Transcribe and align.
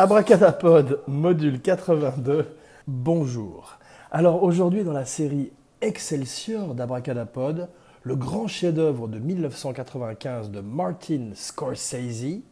Abracadapod, 0.00 1.00
module 1.08 1.60
82, 1.60 2.46
bonjour. 2.86 3.80
Alors 4.12 4.44
aujourd'hui 4.44 4.84
dans 4.84 4.92
la 4.92 5.04
série 5.04 5.50
Excelsior 5.80 6.76
d'Abracadapod, 6.76 7.68
le 8.04 8.14
grand 8.14 8.46
chef-d'œuvre 8.46 9.08
de 9.08 9.18
1995 9.18 10.52
de 10.52 10.60
Martin 10.60 11.30
Scorsese, 11.34 12.42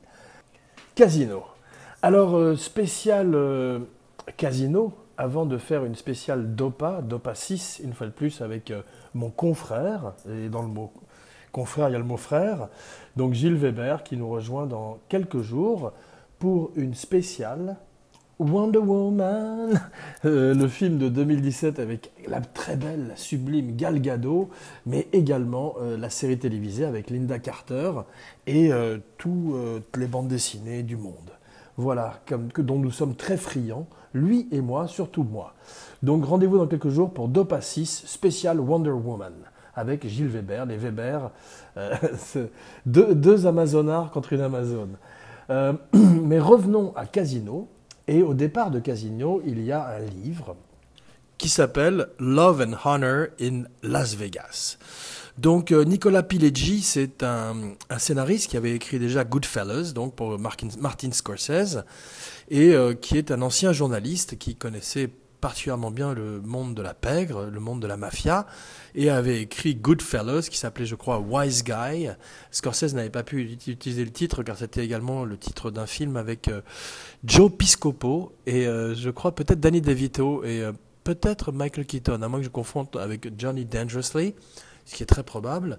Casino. 0.96 1.44
Alors 2.02 2.36
euh, 2.36 2.56
spécial 2.56 3.32
euh, 3.36 3.78
Casino, 4.36 4.92
avant 5.16 5.46
de 5.46 5.56
faire 5.56 5.84
une 5.84 5.94
spéciale 5.94 6.56
Dopa, 6.56 7.00
Dopa 7.00 7.36
6, 7.36 7.80
une 7.84 7.92
fois 7.92 8.08
de 8.08 8.12
plus 8.12 8.42
avec 8.42 8.72
euh, 8.72 8.82
mon 9.14 9.30
confrère, 9.30 10.14
et 10.28 10.48
dans 10.48 10.62
le 10.62 10.68
mot 10.68 10.92
confrère 11.52 11.90
il 11.90 11.92
y 11.92 11.94
a 11.94 11.98
le 11.98 12.04
mot 12.04 12.16
frère, 12.16 12.66
donc 13.14 13.34
Gilles 13.34 13.54
Weber 13.54 14.02
qui 14.02 14.16
nous 14.16 14.28
rejoint 14.28 14.66
dans 14.66 14.98
quelques 15.08 15.42
jours 15.42 15.92
pour 16.38 16.70
une 16.76 16.94
spéciale 16.94 17.76
Wonder 18.38 18.78
Woman, 18.78 19.80
euh, 20.26 20.52
le 20.52 20.68
film 20.68 20.98
de 20.98 21.08
2017 21.08 21.78
avec 21.78 22.12
la 22.28 22.42
très 22.42 22.76
belle, 22.76 23.12
sublime 23.16 23.76
Gal 23.76 23.98
Gadot, 24.00 24.50
mais 24.84 25.08
également 25.14 25.76
euh, 25.80 25.96
la 25.96 26.10
série 26.10 26.38
télévisée 26.38 26.84
avec 26.84 27.08
Linda 27.08 27.38
Carter 27.38 27.92
et 28.46 28.72
euh, 28.72 28.98
toutes 29.16 29.96
les 29.96 30.06
bandes 30.06 30.28
dessinées 30.28 30.82
du 30.82 30.96
monde. 30.96 31.30
Voilà, 31.78 32.20
que, 32.26 32.60
dont 32.60 32.78
nous 32.78 32.90
sommes 32.90 33.14
très 33.14 33.38
friands, 33.38 33.86
lui 34.12 34.48
et 34.52 34.60
moi, 34.60 34.86
surtout 34.86 35.22
moi. 35.22 35.54
Donc 36.02 36.26
rendez-vous 36.26 36.58
dans 36.58 36.66
quelques 36.66 36.90
jours 36.90 37.14
pour 37.14 37.28
Dopa 37.28 37.62
6, 37.62 38.04
spécial 38.06 38.60
Wonder 38.60 38.90
Woman, 38.90 39.32
avec 39.74 40.06
Gilles 40.06 40.28
Weber, 40.28 40.66
les 40.66 40.76
Weber, 40.76 41.30
deux, 42.86 43.14
deux 43.14 43.46
Amazonards 43.46 44.10
contre 44.10 44.34
une 44.34 44.42
Amazone. 44.42 44.96
Euh, 45.50 45.72
mais 45.92 46.38
revenons 46.38 46.94
à 46.96 47.06
Casino. 47.06 47.68
Et 48.08 48.22
au 48.22 48.34
départ 48.34 48.70
de 48.70 48.78
Casino, 48.78 49.42
il 49.44 49.62
y 49.64 49.72
a 49.72 49.84
un 49.84 50.06
livre 50.22 50.56
qui 51.38 51.48
s'appelle 51.48 52.08
Love 52.18 52.66
and 52.68 52.76
Honor 52.84 53.26
in 53.40 53.64
Las 53.82 54.14
Vegas. 54.14 54.78
Donc 55.38 55.70
euh, 55.70 55.84
Nicolas 55.84 56.22
Pileggi, 56.22 56.80
c'est 56.80 57.22
un, 57.22 57.74
scénariste 57.98 58.48
qui 58.48 58.56
avait 58.56 58.74
écrit 58.74 58.98
déjà 58.98 59.24
Goodfellas, 59.24 59.92
donc 59.92 60.14
pour 60.14 60.38
Martin, 60.38 61.10
Scorsese, 61.12 61.84
et 62.48 62.72
euh, 62.72 62.94
qui 62.94 63.18
est 63.18 63.30
un 63.30 63.42
ancien 63.42 63.72
journaliste 63.72 64.38
qui 64.38 64.56
connaissait 64.56 65.10
particulièrement 65.40 65.90
bien 65.90 66.14
le 66.14 66.40
monde 66.40 66.74
de 66.74 66.82
la 66.82 66.94
pègre, 66.94 67.44
le 67.44 67.60
monde 67.60 67.80
de 67.80 67.86
la 67.86 67.96
mafia, 67.96 68.46
et 68.94 69.10
avait 69.10 69.42
écrit 69.42 69.74
Goodfellas, 69.74 70.48
qui 70.50 70.58
s'appelait, 70.58 70.86
je 70.86 70.94
crois, 70.94 71.18
Wise 71.18 71.64
Guy. 71.64 72.08
Scorsese 72.50 72.94
n'avait 72.94 73.10
pas 73.10 73.22
pu 73.22 73.42
utiliser 73.42 74.04
le 74.04 74.10
titre, 74.10 74.42
car 74.42 74.56
c'était 74.56 74.84
également 74.84 75.24
le 75.24 75.36
titre 75.36 75.70
d'un 75.70 75.86
film 75.86 76.16
avec 76.16 76.48
euh, 76.48 76.62
Joe 77.24 77.52
Piscopo, 77.52 78.32
et 78.46 78.66
euh, 78.66 78.94
je 78.94 79.10
crois 79.10 79.34
peut-être 79.34 79.60
Danny 79.60 79.80
DeVito, 79.80 80.44
et 80.44 80.62
euh, 80.62 80.72
peut-être 81.04 81.52
Michael 81.52 81.86
Keaton, 81.86 82.22
à 82.22 82.28
moins 82.28 82.40
que 82.40 82.46
je 82.46 82.50
confonde 82.50 82.88
avec 82.98 83.38
Johnny 83.38 83.64
Dangerously, 83.64 84.34
ce 84.84 84.94
qui 84.94 85.02
est 85.02 85.06
très 85.06 85.22
probable. 85.22 85.78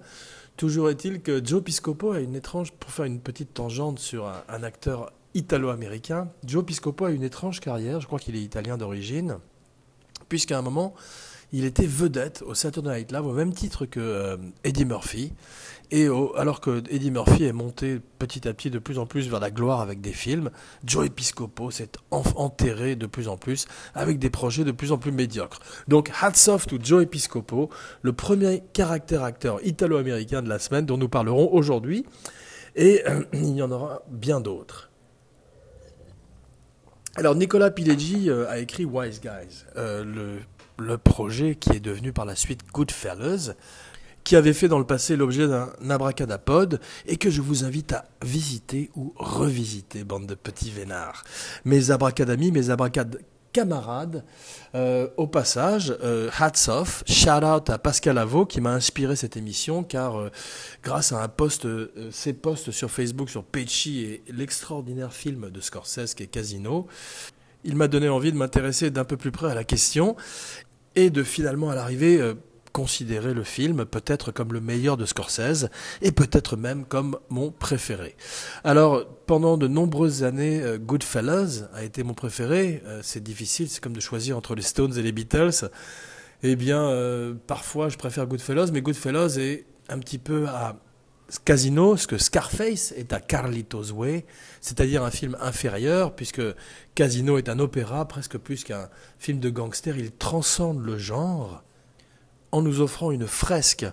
Toujours 0.56 0.90
est-il 0.90 1.22
que 1.22 1.44
Joe 1.44 1.64
Piscopo 1.64 2.12
a 2.12 2.20
une 2.20 2.36
étrange, 2.36 2.72
pour 2.72 2.92
faire 2.92 3.06
une 3.06 3.20
petite 3.20 3.54
tangente 3.54 4.00
sur 4.00 4.32
un 4.50 4.64
acteur 4.64 5.12
italo-américain, 5.38 6.30
Joe 6.46 6.66
Piscopo 6.66 7.06
a 7.06 7.12
une 7.12 7.24
étrange 7.24 7.60
carrière, 7.60 8.02
je 8.02 8.08
crois 8.08 8.20
qu'il 8.20 8.36
est 8.36 8.42
italien 8.42 8.78
d'origine, 8.78 9.38
puisqu'à 10.30 10.58
un 10.58 10.62
moment, 10.64 10.96
il 11.54 11.64
était 11.64 11.86
vedette 11.86 12.44
au 12.46 12.54
Saturday 12.54 12.98
Night 12.98 13.12
Live 13.12 13.26
au 13.26 13.32
même 13.32 13.54
titre 13.54 13.86
que 13.86 14.00
euh, 14.00 14.38
Eddie 14.64 14.84
Murphy. 14.84 15.32
Et 15.92 16.08
alors 16.36 16.60
que 16.60 16.84
Eddie 16.90 17.12
Murphy 17.12 17.46
est 17.46 17.54
monté 17.54 18.02
petit 18.20 18.46
à 18.46 18.54
petit 18.54 18.70
de 18.70 18.78
plus 18.78 19.00
en 19.00 19.06
plus 19.06 19.30
vers 19.30 19.40
la 19.40 19.52
gloire 19.52 19.80
avec 19.80 20.02
des 20.02 20.12
films, 20.12 20.50
Joe 20.84 21.10
Piscopo 21.10 21.72
s'est 21.72 21.92
enterré 22.12 22.98
de 22.98 23.06
plus 23.06 23.30
en 23.30 23.38
plus 23.38 23.68
avec 23.96 24.20
des 24.20 24.30
projets 24.30 24.66
de 24.66 24.74
plus 24.74 24.92
en 24.92 24.98
plus 24.98 25.14
médiocres. 25.14 25.60
Donc 25.88 26.12
hats 26.22 26.50
off 26.50 26.68
to 26.68 26.78
Joe 26.84 27.06
Piscopo, 27.06 27.70
le 28.02 28.12
premier 28.12 28.64
caractère 28.74 29.24
acteur 29.24 29.66
italo-américain 29.66 30.42
de 30.42 30.50
la 30.50 30.60
semaine 30.60 30.86
dont 30.86 30.98
nous 30.98 31.08
parlerons 31.08 31.54
aujourd'hui. 31.54 32.06
Et 32.76 33.04
il 33.32 33.56
y 33.56 33.62
en 33.62 33.72
aura 33.72 34.02
bien 34.10 34.42
d'autres. 34.42 34.87
Alors 37.16 37.36
Nicolas 37.36 37.72
Pileggi 37.72 38.30
euh, 38.30 38.50
a 38.50 38.60
écrit 38.60 38.86
Wise 38.86 39.22
Guys, 39.22 39.66
euh, 39.76 40.40
le, 40.78 40.98
projet 40.98 41.56
qui 41.56 41.72
est 41.72 41.80
devenu 41.80 42.14
par 42.14 42.26
la 42.26 42.36
suite 42.36 42.62
Goodfellas, 42.72 43.54
qui 44.24 44.36
avait 44.36 44.54
fait 44.54 44.68
dans 44.68 44.78
le 44.78 44.86
passé 44.86 45.16
l'objet 45.16 45.48
d'un 45.48 45.72
abracadapod 45.90 46.80
et 47.08 47.18
que 47.18 47.30
je 47.30 47.42
vous 47.42 47.64
invite 47.64 47.94
à 47.94 48.06
visiter 48.24 48.92
ou 48.96 49.14
revisiter, 49.16 50.04
bande 50.04 50.28
de 50.28 50.36
petits 50.36 50.70
vénards. 50.70 51.24
Mes 51.66 51.92
abracadamis, 51.92 52.52
mes 52.52 52.70
abracad 52.70 53.20
camarades. 53.58 54.24
Euh, 54.76 55.08
au 55.18 55.26
passage, 55.26 55.92
euh, 56.04 56.30
hats 56.38 56.68
off, 56.68 57.04
shout 57.08 57.44
out 57.44 57.72
à 57.72 57.80
Pascal 57.80 58.20
Avaux 58.20 58.46
qui 58.46 58.62
m'a 58.62 58.74
inspiré 58.74 59.16
cette 59.16 59.36
émission 59.36 59.84
car 59.84 60.20
euh, 60.20 60.30
grâce 60.84 61.12
à 61.12 61.24
un 61.24 61.28
post, 61.28 61.68
ses 62.12 62.34
posts 62.34 62.70
sur 62.70 62.92
Facebook 62.92 63.32
sur 63.32 63.44
Pechi 63.44 64.02
et 64.04 64.24
l'extraordinaire 64.32 65.12
film 65.12 65.50
de 65.50 65.60
Scorsese 65.60 66.14
qui 66.14 66.22
est 66.22 66.28
Casino, 66.28 66.86
il 67.64 67.76
m'a 67.76 67.88
donné 67.88 68.10
envie 68.10 68.32
de 68.32 68.38
m'intéresser 68.38 68.92
d'un 68.92 69.06
peu 69.06 69.18
plus 69.18 69.32
près 69.32 69.50
à 69.50 69.56
la 69.56 69.64
question 69.64 70.16
et 70.96 71.10
de 71.10 71.24
finalement 71.24 71.72
à 71.72 71.76
l'arrivée 71.76 72.22
considérer 72.78 73.34
le 73.34 73.44
film 73.44 73.86
peut-être 73.86 74.32
comme 74.32 74.54
le 74.54 74.62
meilleur 74.62 74.98
de 74.98 75.06
Scorsese 75.08 75.68
et 76.04 76.12
peut-être 76.12 76.56
même 76.56 76.86
comme 76.86 77.18
mon 77.30 77.50
préféré. 77.50 78.16
Alors, 78.64 79.04
pendant 79.26 79.58
de 79.58 79.68
nombreuses 79.68 80.24
années, 80.24 80.62
euh, 80.62 80.78
Goodfellas 80.78 81.70
a 81.74 81.84
été 81.84 82.04
mon 82.04 82.14
préféré. 82.14 82.84
Euh, 82.86 83.00
c'est 83.02 83.24
difficile, 83.24 83.68
c'est 83.68 83.82
comme 83.82 83.96
de 83.96 84.00
choisir 84.00 84.38
entre 84.38 84.54
les 84.54 84.62
Stones 84.62 84.96
et 84.96 85.02
les 85.02 85.12
Beatles. 85.12 85.72
Eh 86.44 86.56
bien, 86.56 86.84
euh, 86.84 87.34
parfois, 87.48 87.90
je 87.90 87.98
préfère 87.98 88.28
Goodfellas, 88.28 88.70
mais 88.72 88.82
Goodfellas 88.82 89.40
est 89.40 89.66
un 89.90 89.98
petit 89.98 90.20
peu 90.20 90.46
à 90.48 90.76
Casino, 91.46 91.98
ce 91.98 92.06
que 92.06 92.20
Scarface 92.20 92.92
est 92.92 93.12
à 93.12 93.20
Carlitos 93.20 93.92
Way, 93.92 94.24
c'est-à-dire 94.62 95.04
un 95.04 95.10
film 95.10 95.36
inférieur, 95.42 96.16
puisque 96.16 96.44
Casino 96.94 97.40
est 97.40 97.50
un 97.50 97.58
opéra 97.58 98.08
presque 98.08 98.38
plus 98.38 98.64
qu'un 98.64 98.88
film 99.18 99.40
de 99.40 99.50
gangster. 99.50 99.98
Il 99.98 100.12
transcende 100.12 100.86
le 100.86 101.00
genre 101.00 101.64
en 102.52 102.62
nous 102.62 102.82
offrant 102.82 103.12
une 103.12 103.28
fresque 103.28 103.86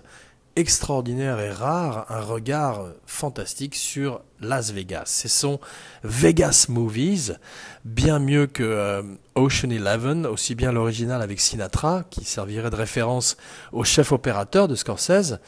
extraordinaire 0.55 1.39
et 1.39 1.51
rare, 1.51 2.05
un 2.09 2.21
regard 2.21 2.87
fantastique 3.05 3.75
sur 3.75 4.21
Las 4.39 4.71
Vegas. 4.71 5.03
Ce 5.07 5.27
sont 5.27 5.59
Vegas 6.03 6.67
Movies, 6.69 7.33
bien 7.83 8.19
mieux 8.19 8.47
que 8.47 8.63
euh, 8.63 9.01
Ocean 9.35 9.69
Eleven, 9.69 10.25
aussi 10.25 10.55
bien 10.55 10.71
l'original 10.71 11.21
avec 11.21 11.41
Sinatra, 11.41 12.05
qui 12.09 12.23
servirait 12.23 12.69
de 12.69 12.75
référence 12.75 13.35
au 13.73 13.83
chef 13.83 14.13
opérateur 14.13 14.69
de 14.69 14.75
Scorsese, 14.75 15.39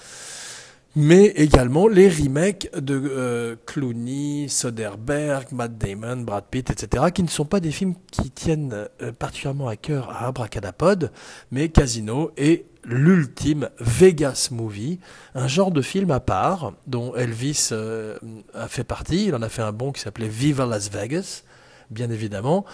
mais 0.96 1.28
également 1.28 1.88
les 1.88 2.10
remakes 2.10 2.70
de 2.78 3.00
euh, 3.06 3.56
Clooney, 3.66 4.48
Soderbergh, 4.50 5.52
Matt 5.52 5.78
Damon, 5.78 6.18
Brad 6.18 6.46
Pitt, 6.50 6.70
etc., 6.70 7.06
qui 7.14 7.24
ne 7.24 7.30
sont 7.30 7.46
pas 7.46 7.60
des 7.60 7.72
films 7.72 7.94
qui 8.12 8.32
tiennent 8.32 8.88
euh, 9.02 9.12
particulièrement 9.14 9.68
à 9.68 9.78
cœur 9.78 10.10
à 10.10 10.26
Abracadapod, 10.26 11.12
mais 11.52 11.70
Casino 11.70 12.32
et 12.36 12.66
l'ultime 12.88 13.70
Vegas 13.80 14.48
Movie, 14.52 15.00
un 15.36 15.48
genre 15.48 15.72
de 15.72 15.82
film 15.82 16.10
à 16.12 16.20
part 16.20 16.74
dont 16.88 17.14
Elvis 17.16 17.70
euh, 17.72 18.18
a 18.54 18.68
fait 18.68 18.86
partie. 18.86 19.26
Il 19.26 19.36
en 19.36 19.42
a 19.42 19.50
fait 19.50 19.62
un 19.62 19.74
bon 19.74 19.92
qui 19.92 20.02
s'appelait 20.02 20.30
Viva 20.30 20.66
Las 20.66 20.90
Vegas, 20.90 21.44
bien 21.92 22.10
évidemment. 22.10 22.66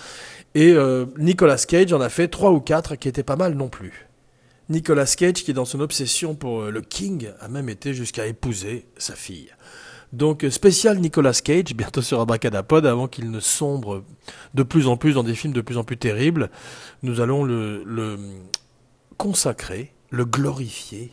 Et 0.54 0.72
euh, 0.72 1.06
Nicolas 1.18 1.58
Cage 1.58 1.92
en 1.94 2.02
a 2.02 2.10
fait 2.10 2.28
trois 2.28 2.52
ou 2.52 2.60
quatre 2.60 2.96
qui 2.96 3.08
étaient 3.08 3.24
pas 3.24 3.36
mal 3.36 3.56
non 3.56 3.70
plus. 3.70 4.08
Nicolas 4.70 5.12
Cage, 5.18 5.44
qui 5.44 5.54
dans 5.54 5.66
son 5.66 5.80
obsession 5.82 6.36
pour 6.36 6.62
euh, 6.62 6.72
le 6.72 6.82
King, 6.82 7.30
a 7.42 7.48
même 7.48 7.68
été 7.68 7.94
jusqu'à 7.94 8.28
épouser 8.28 8.86
sa 8.98 9.16
fille. 9.16 9.50
Donc 10.14 10.46
spécial 10.52 11.00
Nicolas 11.00 11.42
Cage, 11.44 11.74
bientôt 11.76 12.04
sur 12.04 12.22
Abracadapod, 12.22 12.86
avant 12.86 13.08
qu'il 13.08 13.32
ne 13.32 13.40
sombre 13.40 14.04
de 14.54 14.62
plus 14.62 14.88
en 14.88 14.96
plus 14.96 15.14
dans 15.14 15.24
des 15.24 15.34
films 15.34 15.54
de 15.54 15.62
plus 15.62 15.78
en 15.78 15.84
plus 15.84 15.98
terribles. 15.98 16.52
Nous 17.02 17.20
allons 17.20 17.44
le, 17.44 17.84
le 17.84 18.20
consacrer 19.18 19.93
le 20.14 20.26
glorifier, 20.26 21.12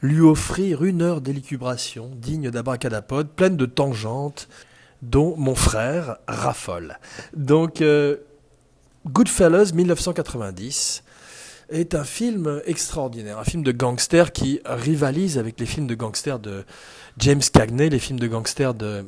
lui 0.00 0.20
offrir 0.20 0.84
une 0.84 1.02
heure 1.02 1.20
d'élucubration 1.20 2.12
digne 2.14 2.50
d'abracadapod, 2.50 3.30
pleine 3.30 3.56
de 3.56 3.66
tangentes, 3.66 4.48
dont 5.02 5.34
mon 5.36 5.56
frère 5.56 6.18
raffole. 6.28 6.98
Donc, 7.36 7.82
euh, 7.82 8.16
Goodfellas 9.06 9.72
1990 9.74 11.02
est 11.70 11.96
un 11.96 12.04
film 12.04 12.62
extraordinaire, 12.64 13.38
un 13.38 13.44
film 13.44 13.64
de 13.64 13.72
gangster 13.72 14.30
qui 14.30 14.60
rivalise 14.64 15.36
avec 15.36 15.58
les 15.58 15.66
films 15.66 15.88
de 15.88 15.96
gangsters 15.96 16.38
de 16.38 16.64
James 17.18 17.42
Cagney, 17.52 17.90
les 17.90 17.98
films 17.98 18.20
de 18.20 18.28
gangsters 18.28 18.74
de 18.74 19.04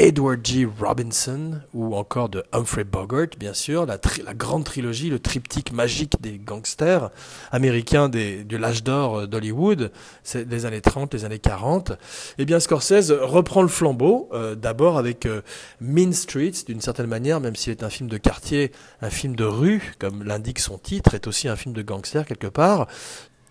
Edward 0.00 0.40
G. 0.42 0.66
Robinson 0.80 1.60
ou 1.74 1.94
encore 1.94 2.30
de 2.30 2.42
Humphrey 2.52 2.84
Bogart, 2.84 3.26
bien 3.38 3.52
sûr, 3.52 3.84
la, 3.84 3.98
grande 4.32 4.64
trilogie, 4.64 5.10
le 5.10 5.18
triptyque 5.18 5.72
magique 5.72 6.14
des 6.22 6.38
gangsters 6.38 7.10
américains 7.52 8.08
des, 8.08 8.42
de 8.42 8.56
l'âge 8.56 8.82
d'or 8.82 9.28
d'Hollywood, 9.28 9.92
c'est 10.22 10.48
les 10.48 10.64
années 10.64 10.80
30, 10.80 11.12
les 11.12 11.26
années 11.26 11.38
40. 11.38 11.92
Eh 12.38 12.46
bien, 12.46 12.60
Scorsese 12.60 13.12
reprend 13.12 13.60
le 13.60 13.68
flambeau, 13.68 14.30
euh, 14.32 14.54
d'abord 14.54 14.96
avec 14.96 15.26
euh, 15.26 15.42
Mean 15.82 16.14
Streets, 16.14 16.64
d'une 16.66 16.80
certaine 16.80 17.06
manière, 17.06 17.38
même 17.38 17.54
s'il 17.54 17.72
est 17.72 17.82
un 17.82 17.90
film 17.90 18.08
de 18.08 18.16
quartier, 18.16 18.72
un 19.02 19.10
film 19.10 19.36
de 19.36 19.44
rue, 19.44 19.92
comme 19.98 20.24
l'indique 20.24 20.60
son 20.60 20.78
titre, 20.78 21.12
est 21.12 21.26
aussi 21.26 21.46
un 21.46 21.56
film 21.56 21.74
de 21.74 21.82
gangster 21.82 22.24
quelque 22.24 22.46
part. 22.46 22.86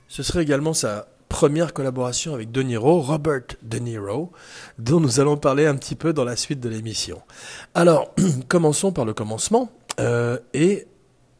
Ce 0.07 0.24
serait 0.24 0.42
également 0.42 0.74
sa 0.74 1.10
première 1.40 1.72
collaboration 1.72 2.34
avec 2.34 2.52
De 2.52 2.62
Niro, 2.62 3.00
Robert 3.00 3.56
De 3.62 3.78
Niro, 3.78 4.30
dont 4.78 5.00
nous 5.00 5.22
allons 5.22 5.38
parler 5.38 5.68
un 5.68 5.78
petit 5.78 5.96
peu 5.96 6.12
dans 6.12 6.26
la 6.26 6.36
suite 6.36 6.60
de 6.60 6.68
l'émission. 6.68 7.22
Alors, 7.74 8.14
commençons 8.50 8.92
par 8.92 9.06
le 9.06 9.14
commencement. 9.14 9.72
Euh, 10.02 10.38
et 10.54 10.86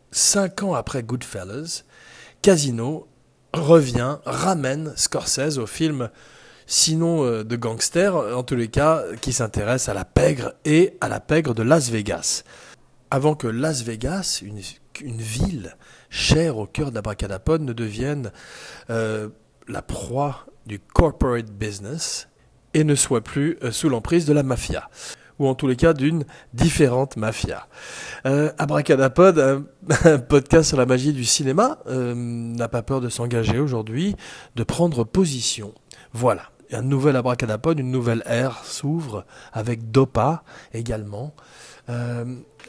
cinq 0.10 0.64
ans 0.64 0.74
après 0.74 1.04
Goodfellas, 1.04 1.84
Casino 2.42 3.10
revient, 3.54 4.20
ramène 4.24 4.94
Scorsese 4.96 5.58
au 5.58 5.68
film, 5.68 6.10
sinon 6.66 7.26
euh, 7.26 7.44
de 7.44 7.58
gangster, 7.58 8.16
en 8.16 8.44
tous 8.44 8.56
les 8.56 8.70
cas, 8.70 9.04
qui 9.20 9.34
s'intéresse 9.34 9.90
à 9.90 9.94
la 9.94 10.06
pègre 10.06 10.54
et 10.64 10.96
à 11.02 11.10
la 11.10 11.20
pègre 11.20 11.54
de 11.54 11.64
Las 11.64 11.90
Vegas. 11.90 12.46
Avant 13.12 13.36
que 13.36 13.48
Las 13.48 13.82
Vegas, 13.82 14.42
une, 14.44 14.62
ville 15.18 15.76
chère 16.10 16.58
au 16.58 16.68
cœur 16.68 16.94
d'Abracadapod, 16.94 17.62
ne 17.64 17.74
devienne 17.74 18.32
euh, 18.90 19.28
la 19.70 19.82
proie 19.82 20.46
du 20.66 20.80
corporate 20.80 21.50
business 21.52 22.28
et 22.74 22.84
ne 22.84 22.96
soit 22.96 23.22
plus 23.22 23.58
euh, 23.64 23.72
sous 23.72 23.90
l'emprise 23.90 24.26
de 24.26 24.34
la 24.34 24.44
mafia 24.44 24.90
ou 25.38 25.48
en 25.48 25.56
tous 25.56 25.68
les 25.68 25.78
cas 25.78 25.94
d'une 25.94 26.26
différente 26.54 27.16
mafia. 27.16 27.68
Euh, 28.26 28.52
Abracadapod, 28.58 29.40
un, 29.40 30.18
podcast 30.28 30.68
sur 30.68 30.78
la 30.78 30.86
magie 30.86 31.14
du 31.14 31.24
cinéma, 31.24 31.80
euh, 31.88 32.14
n'a 32.14 32.68
pas 32.68 32.82
peur 32.82 33.00
de 33.00 33.08
s'engager 33.08 33.58
aujourd'hui, 33.58 34.18
de 34.58 34.64
prendre 34.64 35.06
position. 35.06 35.74
Voilà, 36.12 36.44
un 36.74 36.82
nouvel 36.82 37.16
Abracadapod, 37.16 37.80
une 37.80 37.90
nouvelle 37.90 38.22
ère 38.26 38.66
s'ouvre 38.66 39.26
avec 39.54 39.92
Dopa 39.92 40.44
également, 40.74 41.34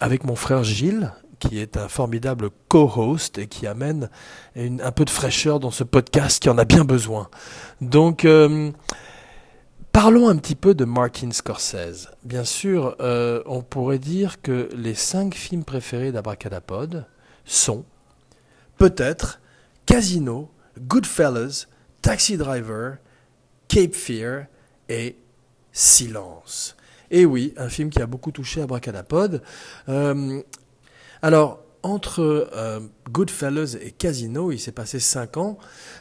avec 0.00 0.24
mon 0.24 0.36
frère 0.36 0.62
Gilles, 0.62 1.12
qui 1.40 1.58
est 1.58 1.76
un 1.76 1.88
formidable 1.88 2.50
co-host 2.68 3.38
et 3.38 3.48
qui 3.48 3.66
amène 3.66 4.08
un 4.56 4.92
peu 4.92 5.04
de 5.04 5.10
fraîcheur 5.10 5.58
dans 5.58 5.70
ce 5.72 5.82
podcast 5.82 6.40
qui 6.40 6.48
en 6.48 6.58
a 6.58 6.64
bien 6.64 6.84
besoin. 6.84 7.28
Donc, 7.80 8.24
euh, 8.24 8.70
parlons 9.90 10.28
un 10.28 10.36
petit 10.36 10.54
peu 10.54 10.74
de 10.74 10.84
Martin 10.84 11.32
Scorsese. 11.32 12.08
Bien 12.22 12.44
sûr, 12.44 12.94
euh, 13.00 13.42
on 13.46 13.62
pourrait 13.62 13.98
dire 13.98 14.40
que 14.42 14.68
les 14.74 14.94
cinq 14.94 15.34
films 15.34 15.64
préférés 15.64 16.12
d'Abracadapod 16.12 17.06
sont 17.44 17.84
peut-être 18.76 19.40
Casino, 19.86 20.50
Goodfellas, 20.78 21.66
Taxi 22.02 22.36
Driver, 22.36 22.98
Cape 23.68 23.94
Fear 23.94 24.44
et 24.88 25.16
Silence. 25.72 26.76
Et 27.10 27.26
oui, 27.26 27.52
un 27.56 27.68
film 27.68 27.90
qui 27.90 28.00
a 28.00 28.06
beaucoup 28.06 28.30
touché 28.30 28.62
Abracadapod. 28.62 29.42
Euh, 29.88 30.42
alors, 31.22 31.60
entre 31.82 32.48
euh, 32.54 32.80
Goodfellas 33.10 33.76
et 33.80 33.90
Casino, 33.90 34.52
il 34.52 34.58
s'est 34.58 34.72
passé 34.72 35.00
cinq 35.00 35.36
ans, 35.36 35.58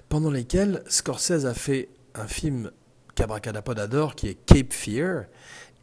pendant 0.10 0.32
lesquels 0.32 0.84
Scorsese 0.88 1.46
a 1.46 1.54
fait 1.54 1.90
un 2.16 2.28
film 2.28 2.72
qu'Abracadapod 3.16 3.80
adore, 3.80 4.16
qui 4.16 4.28
est 4.28 4.38
Cape 4.46 4.74
Fear, 4.74 5.26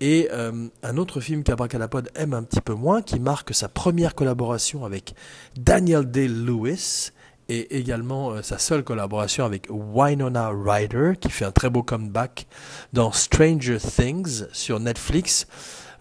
et 0.01 0.29
euh, 0.33 0.69
un 0.83 0.97
autre 0.99 1.21
film 1.21 1.43
qu'Abracadapod 1.43 2.11
aime 2.15 2.35
un 2.35 2.43
petit 2.43 2.61
peu 2.61 2.75
moins, 2.75 3.01
qui 3.03 3.21
marque 3.21 3.55
sa 3.55 3.69
première 3.69 4.15
collaboration 4.15 4.85
avec 4.85 5.15
Daniel 5.57 6.11
Day-Lewis, 6.11 7.13
et 7.49 7.79
également 7.79 8.33
euh, 8.33 8.43
sa 8.43 8.59
seule 8.59 8.85
collaboration 8.85 9.45
avec 9.45 9.69
Winona 9.71 10.51
Ryder, 10.51 11.13
qui 11.19 11.31
fait 11.31 11.45
un 11.45 11.53
très 11.53 11.71
beau 11.71 11.83
comeback 11.83 12.47
dans 12.93 13.13
Stranger 13.13 13.79
Things 13.79 14.45
sur 14.53 14.81
Netflix, 14.81 15.47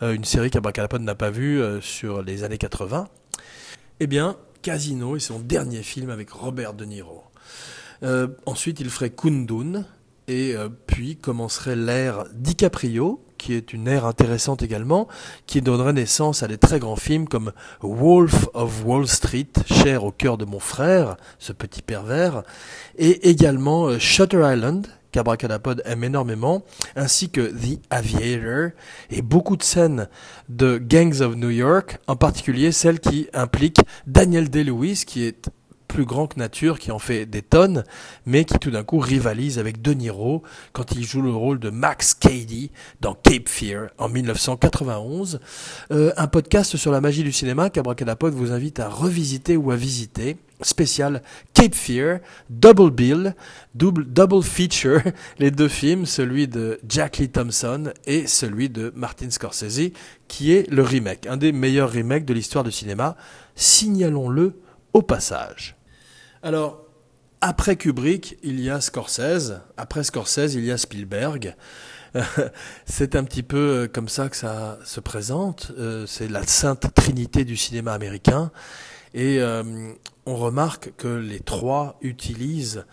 une 0.01 0.25
série 0.25 0.51
qu'Abracadapod 0.51 1.01
n'a 1.01 1.15
pas 1.15 1.29
vue 1.29 1.63
sur 1.81 2.21
les 2.21 2.43
années 2.43 2.57
80. 2.57 3.07
Eh 4.01 4.07
bien, 4.07 4.35
Casino 4.61 5.15
est 5.15 5.21
son 5.21 5.39
dernier 5.39 5.81
film 5.81 6.09
avec 6.09 6.29
Robert 6.29 6.73
De 6.73 6.83
Niro. 6.83 7.23
Euh, 8.03 8.27
ensuite, 8.45 8.81
il 8.81 8.89
ferait 8.89 9.09
Kundun, 9.09 9.85
et 10.27 10.53
euh, 10.53 10.67
puis 10.67 11.15
commencerait 11.15 11.77
l'ère 11.77 12.25
DiCaprio, 12.33 13.23
qui 13.37 13.53
est 13.53 13.71
une 13.71 13.87
ère 13.87 14.05
intéressante 14.05 14.63
également, 14.63 15.07
qui 15.47 15.61
donnerait 15.61 15.93
naissance 15.93 16.43
à 16.43 16.49
des 16.49 16.57
très 16.57 16.79
grands 16.79 16.97
films 16.97 17.29
comme 17.29 17.53
Wolf 17.81 18.49
of 18.53 18.83
Wall 18.83 19.07
Street, 19.07 19.47
cher 19.65 20.03
au 20.03 20.11
cœur 20.11 20.37
de 20.37 20.43
mon 20.43 20.59
frère, 20.59 21.15
ce 21.39 21.53
petit 21.53 21.81
pervers, 21.81 22.43
et 22.97 23.29
également 23.29 23.85
euh, 23.85 23.97
Shutter 23.97 24.41
Island, 24.43 24.87
qu'Abracadapod 25.15 25.81
aime 25.85 26.03
énormément, 26.03 26.63
ainsi 26.97 27.29
que 27.29 27.39
The 27.39 27.79
Aviator, 27.89 28.71
et 29.09 29.21
beaucoup 29.21 29.55
de 29.55 29.63
scènes 29.63 30.09
de 30.49 30.77
Gangs 30.77 31.21
of 31.21 31.35
New 31.35 31.51
York, 31.51 31.99
en 32.07 32.17
particulier 32.17 32.73
celle 32.73 32.99
qui 32.99 33.29
implique 33.33 33.79
Daniel 34.07 34.49
Day-Lewis, 34.49 35.03
qui 35.07 35.23
est 35.23 35.49
plus 35.87 36.05
grand 36.05 36.27
que 36.27 36.39
nature, 36.39 36.79
qui 36.79 36.91
en 36.91 36.99
fait 36.99 37.25
des 37.25 37.41
tonnes, 37.41 37.83
mais 38.25 38.45
qui 38.45 38.57
tout 38.59 38.71
d'un 38.71 38.83
coup 38.83 38.99
rivalise 38.99 39.59
avec 39.59 39.81
De 39.81 39.93
Niro 39.93 40.43
quand 40.73 40.91
il 40.91 41.03
joue 41.03 41.21
le 41.21 41.31
rôle 41.31 41.59
de 41.59 41.69
Max 41.69 42.13
Cady 42.13 42.71
dans 43.01 43.13
Cape 43.13 43.47
Fear 43.47 43.89
en 43.97 44.09
1991. 44.09 45.39
Euh, 45.91 46.11
un 46.17 46.27
podcast 46.27 46.77
sur 46.77 46.91
la 46.91 47.01
magie 47.01 47.23
du 47.23 47.31
cinéma 47.31 47.69
qu'Abracadapod 47.69 48.33
vous 48.33 48.51
invite 48.51 48.79
à 48.79 48.89
revisiter 48.89 49.57
ou 49.57 49.71
à 49.71 49.75
visiter. 49.75 50.37
Spécial 50.61 51.21
Cape 51.53 51.75
Fear, 51.75 52.19
Double 52.49 52.89
Bill, 52.89 53.35
double, 53.73 54.05
double 54.05 54.41
feature, 54.41 55.01
les 55.39 55.51
deux 55.51 55.67
films, 55.67 56.05
celui 56.05 56.47
de 56.47 56.79
Jack 56.87 57.17
Lee 57.17 57.29
Thompson 57.29 57.91
et 58.05 58.25
celui 58.25 58.69
de 58.69 58.93
Martin 58.95 59.29
Scorsese, 59.29 59.91
qui 60.29 60.53
est 60.53 60.69
le 60.71 60.81
remake, 60.81 61.27
un 61.27 61.37
des 61.37 61.51
meilleurs 61.51 61.91
remakes 61.91 62.25
de 62.25 62.33
l'histoire 62.33 62.63
du 62.63 62.71
cinéma. 62.71 63.17
Signalons-le 63.55 64.53
au 64.95 65.01
passage. 65.01 65.75
Alors, 66.41 66.85
après 67.41 67.75
Kubrick, 67.75 68.37
il 68.43 68.61
y 68.61 68.69
a 68.69 68.79
Scorsese. 68.79 69.59
Après 69.75 70.05
Scorsese, 70.05 70.53
il 70.55 70.63
y 70.63 70.71
a 70.71 70.77
Spielberg. 70.77 71.53
c'est 72.85 73.17
un 73.17 73.25
petit 73.25 73.43
peu 73.43 73.57
euh, 73.57 73.87
comme 73.89 74.07
ça 74.07 74.29
que 74.29 74.37
ça 74.37 74.79
se 74.85 75.01
présente. 75.01 75.73
Euh, 75.77 76.05
c'est 76.07 76.29
la 76.29 76.47
sainte 76.47 76.93
trinité 76.93 77.43
du 77.43 77.57
cinéma 77.57 77.91
américain. 77.91 78.51
Et 79.13 79.41
euh, 79.41 79.91
on 80.25 80.37
remarque 80.37 80.93
que 80.95 81.09
les 81.09 81.41
trois 81.41 81.97
utilisent 82.01 82.85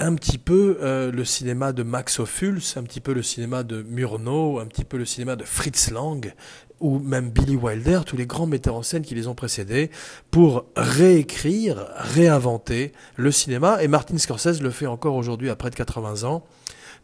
un 0.00 0.16
petit 0.16 0.38
peu 0.38 0.78
le 1.12 1.24
cinéma 1.26 1.74
de 1.74 1.82
Max 1.82 2.20
Ophuls, 2.20 2.62
un 2.76 2.82
petit 2.84 3.02
peu 3.02 3.12
le 3.12 3.22
cinéma 3.22 3.64
de 3.64 3.82
Murnau, 3.82 4.58
un 4.58 4.64
petit 4.64 4.84
peu 4.84 4.96
le 4.96 5.04
cinéma 5.04 5.36
de 5.36 5.44
Fritz 5.44 5.90
Lang, 5.90 6.32
ou 6.80 6.98
même 6.98 7.30
Billy 7.30 7.56
Wilder, 7.56 8.00
tous 8.06 8.16
les 8.16 8.26
grands 8.26 8.46
metteurs 8.46 8.74
en 8.74 8.82
scène 8.82 9.02
qui 9.02 9.14
les 9.14 9.26
ont 9.28 9.34
précédés, 9.34 9.90
pour 10.30 10.64
réécrire, 10.76 11.86
réinventer 11.96 12.92
le 13.16 13.30
cinéma. 13.30 13.82
Et 13.82 13.88
Martin 13.88 14.18
Scorsese 14.18 14.60
le 14.60 14.70
fait 14.70 14.86
encore 14.86 15.14
aujourd'hui 15.14 15.50
à 15.50 15.56
près 15.56 15.70
de 15.70 15.76
80 15.76 16.24
ans, 16.24 16.44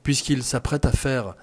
puisqu'il 0.03 0.43
s'apprête 0.43 0.87
à 0.87 0.93
faire 0.93 1.35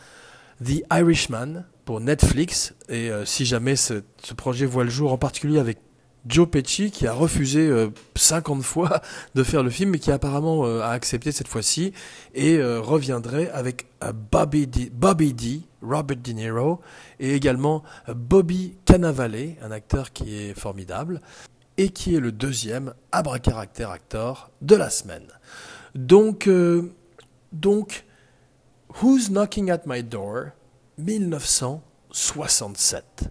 The 0.64 0.84
Irishman 0.92 1.66
pour 1.86 2.00
Netflix. 2.00 2.74
Et 2.90 3.10
euh, 3.10 3.26
si 3.26 3.46
jamais 3.46 3.76
ce, 3.76 4.04
ce 4.24 4.34
projet 4.34 4.66
voit 4.66 4.84
le 4.84 4.90
jour, 4.90 5.12
en 5.12 5.18
particulier 5.18 5.60
avec 5.60 5.80
Joe 6.26 6.48
Pesci 6.50 6.92
qui 6.92 7.06
a 7.08 7.14
refusé 7.14 7.70
50 8.16 8.60
euh, 8.60 8.62
fois 8.62 9.02
de 9.36 9.44
faire 9.44 9.64
le 9.64 9.70
film 9.70 9.92
mais 9.92 10.00
qui 10.00 10.12
apparemment 10.12 10.66
euh, 10.66 10.82
a 10.82 10.90
accepté 10.90 11.32
cette 11.32 11.48
fois-ci 11.48 11.94
et 12.34 12.58
euh, 12.58 12.80
reviendrait 12.80 13.50
avec 13.52 13.88
Bobby 14.32 14.68
D, 14.68 14.90
Bobby 14.94 15.34
D, 15.34 15.62
Robert 15.82 16.18
De 16.18 16.32
Niro 16.32 16.82
et 17.20 17.34
également 17.34 17.84
Bobby 18.08 18.76
Cannavale, 18.86 19.56
un 19.62 19.72
acteur 19.72 20.12
qui 20.12 20.36
est 20.36 20.60
formidable 20.60 21.22
et 21.78 21.90
qui 21.90 22.16
est 22.16 22.20
le 22.20 22.32
deuxième 22.32 22.94
abracaractère 23.12 23.90
acteur 23.90 24.52
de 24.62 24.76
la 24.76 24.90
semaine. 24.90 25.28
Donc, 25.96 26.50
donc, 27.52 28.06
Who's 29.02 29.30
Knocking 29.30 29.72
at 29.72 29.82
My 29.86 30.04
Door 30.04 30.52
1967. 32.14 33.30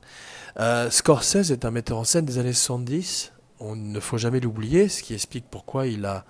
Euh, 0.58 0.90
Scorsese 0.90 1.50
est 1.50 1.64
un 1.64 1.70
metteur 1.70 1.98
en 1.98 2.04
scène 2.04 2.24
des 2.24 2.38
années 2.38 2.52
70. 2.52 3.32
On 3.60 3.76
ne 3.76 4.00
faut 4.00 4.18
jamais 4.18 4.40
l'oublier, 4.40 4.88
ce 4.88 5.02
qui 5.02 5.14
explique 5.14 5.44
pourquoi 5.50 5.86
il 5.86 6.04
a 6.04 6.24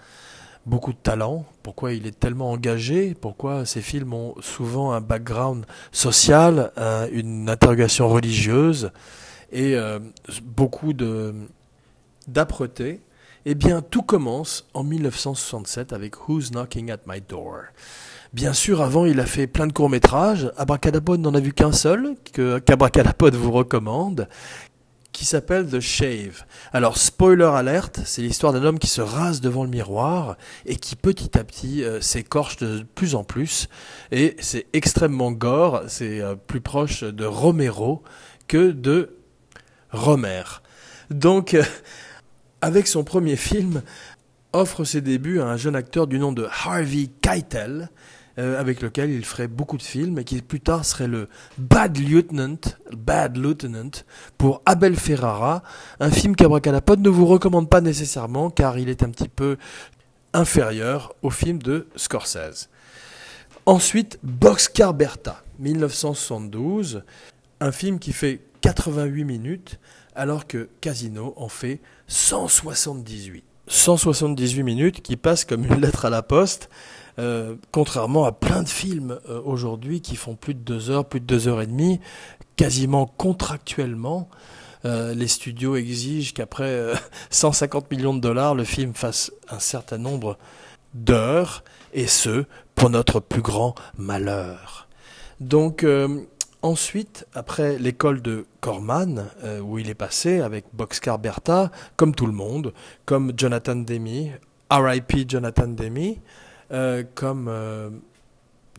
beaucoup 0.67 0.93
de 0.93 0.99
talent, 0.99 1.45
pourquoi 1.63 1.93
il 1.93 2.07
est 2.07 2.19
tellement 2.19 2.53
engagé, 2.53 3.15
pourquoi 3.15 3.65
ses 3.65 3.81
films 3.81 4.13
ont 4.13 4.35
souvent 4.41 4.93
un 4.93 5.01
background 5.01 5.65
social, 5.91 6.71
une 7.11 7.49
interrogation 7.49 8.09
religieuse 8.09 8.93
et 9.51 9.75
euh, 9.75 9.99
beaucoup 10.43 10.93
d'âpreté. 12.27 13.01
Eh 13.45 13.55
bien, 13.55 13.83
tout 13.83 14.03
commence 14.03 14.69
en 14.73 14.85
1967 14.85 15.93
avec 15.93 16.29
Who's 16.29 16.51
Knocking 16.53 16.93
at 16.93 17.01
My 17.07 17.21
Door. 17.21 17.65
Bien 18.33 18.55
sûr, 18.55 18.81
avant, 18.81 19.05
il 19.05 19.21
a 19.21 19.27
fait 19.27 19.47
plein 19.47 19.67
de 19.67 19.75
courts-métrages. 19.75 20.51
Abracadapod 20.57 21.21
n'en 21.21 21.35
a 21.35 21.41
vu 21.41 21.53
qu'un 21.53 21.73
seul, 21.73 22.15
que 22.33 22.63
vous 23.37 23.53
recommande, 23.53 24.27
qui 25.13 25.27
s'appelle 25.27 25.69
The 25.69 25.81
Shave. 25.81 26.47
Alors, 26.73 26.97
spoiler 26.97 27.45
alerte, 27.45 28.01
c'est 28.07 28.23
l'histoire 28.23 28.55
d'un 28.55 28.65
homme 28.65 28.79
qui 28.79 28.87
se 28.87 29.03
rase 29.03 29.43
devant 29.43 29.65
le 29.65 29.69
miroir 29.69 30.39
et 30.65 30.77
qui 30.77 30.97
petit 30.97 31.37
à 31.39 31.45
petit 31.45 31.85
euh, 31.85 32.01
s'écorche 32.01 32.57
de 32.57 32.87
plus 32.95 33.15
en 33.15 33.23
plus. 33.23 33.69
Et 34.13 34.35
c'est 34.41 34.65
extrêmement 34.73 35.31
gore, 35.31 35.83
c'est 35.89 36.23
euh, 36.23 36.35
plus 36.35 36.63
proche 36.63 37.05
de 37.05 37.27
Romero 37.27 38.03
que 38.49 38.71
de 38.71 39.15
Romer. 39.91 40.45
Donc, 41.11 41.53
euh, 41.53 41.63
avec 42.63 42.87
son 42.87 43.05
premier 43.05 43.37
film, 43.37 43.83
offre 44.55 44.85
ses 44.85 45.03
débuts 45.03 45.41
à 45.41 45.49
un 45.49 45.59
jeune 45.59 45.77
acteur 45.77 46.07
du 46.07 46.19
nom 46.19 46.33
de 46.33 46.49
Harvey 46.65 47.11
Keitel, 47.21 47.91
euh, 48.39 48.59
avec 48.59 48.81
lequel 48.81 49.11
il 49.11 49.25
ferait 49.25 49.49
beaucoup 49.49 49.77
de 49.77 49.83
films 49.83 50.19
et 50.19 50.25
qui 50.25 50.41
plus 50.41 50.61
tard 50.61 50.85
serait 50.85 51.09
le 51.09 51.29
Bad 51.59 51.99
Lieutenant, 51.99 52.61
Bad 52.93 53.37
Lieutenant 53.37 53.91
pour 54.39 54.63
Abel 54.67 54.97
Ferrara, 54.97 55.63
un 56.01 56.11
film 56.11 56.37
qu'Abracadapod 56.37 57.01
ne 57.01 57.09
vous 57.09 57.27
recommande 57.27 57.69
pas 57.69 57.81
nécessairement 57.81 58.51
car 58.51 58.79
il 58.79 58.89
est 58.89 59.03
un 59.03 59.11
petit 59.11 59.29
peu 59.29 59.57
inférieur 60.33 61.15
au 61.23 61.31
film 61.31 61.59
de 61.63 61.89
Scorsese. 61.97 62.69
Ensuite, 63.67 64.19
Boxcar 64.23 64.95
Bertha, 64.95 65.43
1972, 65.59 67.05
un 67.61 67.73
film 67.73 67.99
qui 67.99 68.13
fait 68.13 68.41
88 68.63 69.25
minutes 69.25 69.79
alors 70.15 70.47
que 70.47 70.69
Casino 70.81 71.35
en 71.37 71.49
fait 71.49 71.81
178. 72.09 73.45
178 73.69 74.63
minutes 74.63 75.03
qui 75.03 75.17
passent 75.17 75.45
comme 75.45 75.65
une 75.65 75.81
lettre 75.81 76.05
à 76.05 76.11
la 76.11 76.23
poste. 76.23 76.69
Euh, 77.19 77.57
contrairement 77.73 78.25
à 78.25 78.33
plein 78.33 78.63
de 78.63 78.69
films 78.69 79.19
euh, 79.29 79.41
aujourd'hui 79.45 80.01
qui 80.01 80.17
font 80.17 80.35
plus 80.35 80.55
de 80.55 80.61
deux 80.61 80.91
heures, 80.91 81.05
plus 81.05 81.21
de 81.21 81.27
deux 81.27 81.47
heures 81.47 81.61
et 81.61 81.67
demie, 81.67 82.01
quasiment 82.57 83.07
contractuellement, 83.07 84.29
euh, 84.85 85.15
les 85.15 85.29
studios 85.29 85.77
exigent 85.77 86.33
qu'après 86.33 86.93
150 87.31 87.91
millions 87.91 88.15
de 88.15 88.21
dollars, 88.21 88.55
le 88.55 88.65
film 88.65 88.95
fasse 88.95 89.31
un 89.51 89.59
certain 89.59 89.99
nombre 89.99 90.39
d'heures, 90.95 91.65
et 91.93 92.07
ce, 92.07 92.45
pour 92.75 92.89
notre 92.89 93.21
plus 93.21 93.43
grand 93.43 93.75
malheur. 93.99 94.89
Donc, 95.41 95.85
ensuite, 96.63 97.27
après 97.35 97.79
l'école 97.79 98.23
de 98.23 98.47
Corman, 98.61 99.27
où 99.63 99.79
il 99.79 99.91
est 99.91 99.95
passé 99.95 100.41
avec 100.41 100.67
Boxcar 100.73 101.19
Bertha, 101.19 101.71
comme 101.97 102.15
tout 102.15 102.27
le 102.27 102.33
monde, 102.33 102.73
comme 103.05 103.33
Jonathan 103.37 103.75
Demi, 103.75 104.31
RIP 104.71 105.29
Jonathan 105.29 105.69
Demi, 105.69 106.21
euh, 106.73 107.03
comme 107.15 107.49
euh, 107.51 107.91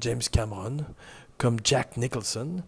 James 0.02 0.22
Cameron, 0.32 0.78
comme 1.38 1.58
Jack 1.64 1.96
Nicholson, 1.98 2.64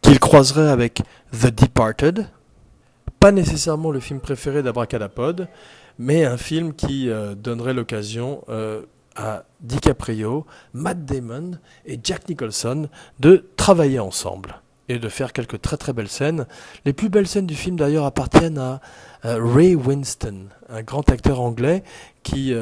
qu'il 0.00 0.20
croiserait 0.20 0.70
avec 0.70 1.02
The 1.32 1.46
Departed, 1.46 2.28
pas 3.18 3.32
nécessairement 3.32 3.90
le 3.90 3.98
film 3.98 4.20
préféré 4.20 4.62
d'Abracadapod, 4.62 5.48
mais 5.98 6.24
un 6.24 6.36
film 6.36 6.72
qui 6.72 7.10
euh, 7.10 7.34
donnerait 7.34 7.74
l'occasion 7.74 8.44
à 9.16 9.44
DiCaprio, 9.60 10.46
Matt 10.72 11.04
Damon 11.04 11.58
et 11.84 11.98
Jack 12.02 12.28
Nicholson 12.28 12.88
de 13.18 13.48
travailler 13.56 13.98
ensemble 13.98 14.60
et 14.88 15.00
de 15.00 15.08
faire 15.08 15.32
quelques 15.32 15.60
très 15.60 15.76
très 15.76 15.92
belles 15.92 16.08
scènes. 16.08 16.46
Les 16.84 16.92
plus 16.92 17.08
belles 17.08 17.26
scènes 17.26 17.46
du 17.46 17.54
film 17.56 17.76
d'ailleurs 17.76 18.04
appartiennent 18.04 18.58
à 18.58 18.80
Ray 19.22 19.74
Winston, 19.74 20.46
un 20.68 20.82
grand 20.82 21.08
acteur 21.10 21.40
anglais 21.40 21.82
qui, 22.22 22.52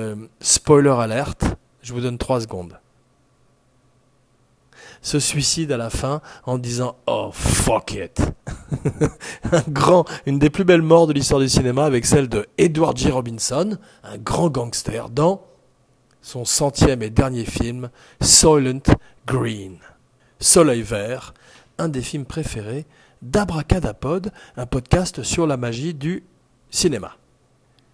spoiler 0.40 0.90
alerte, 0.90 1.44
je 1.82 1.92
vous 1.92 2.00
donne 2.00 2.18
trois 2.18 2.40
secondes. 2.40 2.78
Se 5.02 5.18
suicide 5.18 5.72
à 5.72 5.76
la 5.76 5.90
fin 5.90 6.22
en 6.44 6.58
disant 6.58 6.96
Oh 7.06 7.30
fuck 7.32 7.94
it. 7.94 8.22
un 9.52 9.62
grand, 9.68 10.04
une 10.26 10.38
des 10.38 10.48
plus 10.48 10.64
belles 10.64 10.82
morts 10.82 11.08
de 11.08 11.12
l'histoire 11.12 11.40
du 11.40 11.48
cinéma 11.48 11.84
avec 11.84 12.06
celle 12.06 12.28
de 12.28 12.46
Edward 12.56 12.96
G. 12.96 13.10
Robinson, 13.10 13.78
un 14.04 14.18
grand 14.18 14.48
gangster, 14.48 15.10
dans 15.10 15.42
son 16.22 16.44
centième 16.44 17.02
et 17.02 17.10
dernier 17.10 17.44
film, 17.44 17.90
Soylent 18.20 18.82
Green. 19.26 19.78
Soleil 20.38 20.82
vert, 20.82 21.34
un 21.78 21.88
des 21.88 22.02
films 22.02 22.24
préférés 22.24 22.86
d'Abracadapod, 23.22 24.32
un 24.56 24.66
podcast 24.66 25.22
sur 25.22 25.46
la 25.46 25.56
magie 25.56 25.94
du 25.94 26.24
cinéma. 26.70 27.16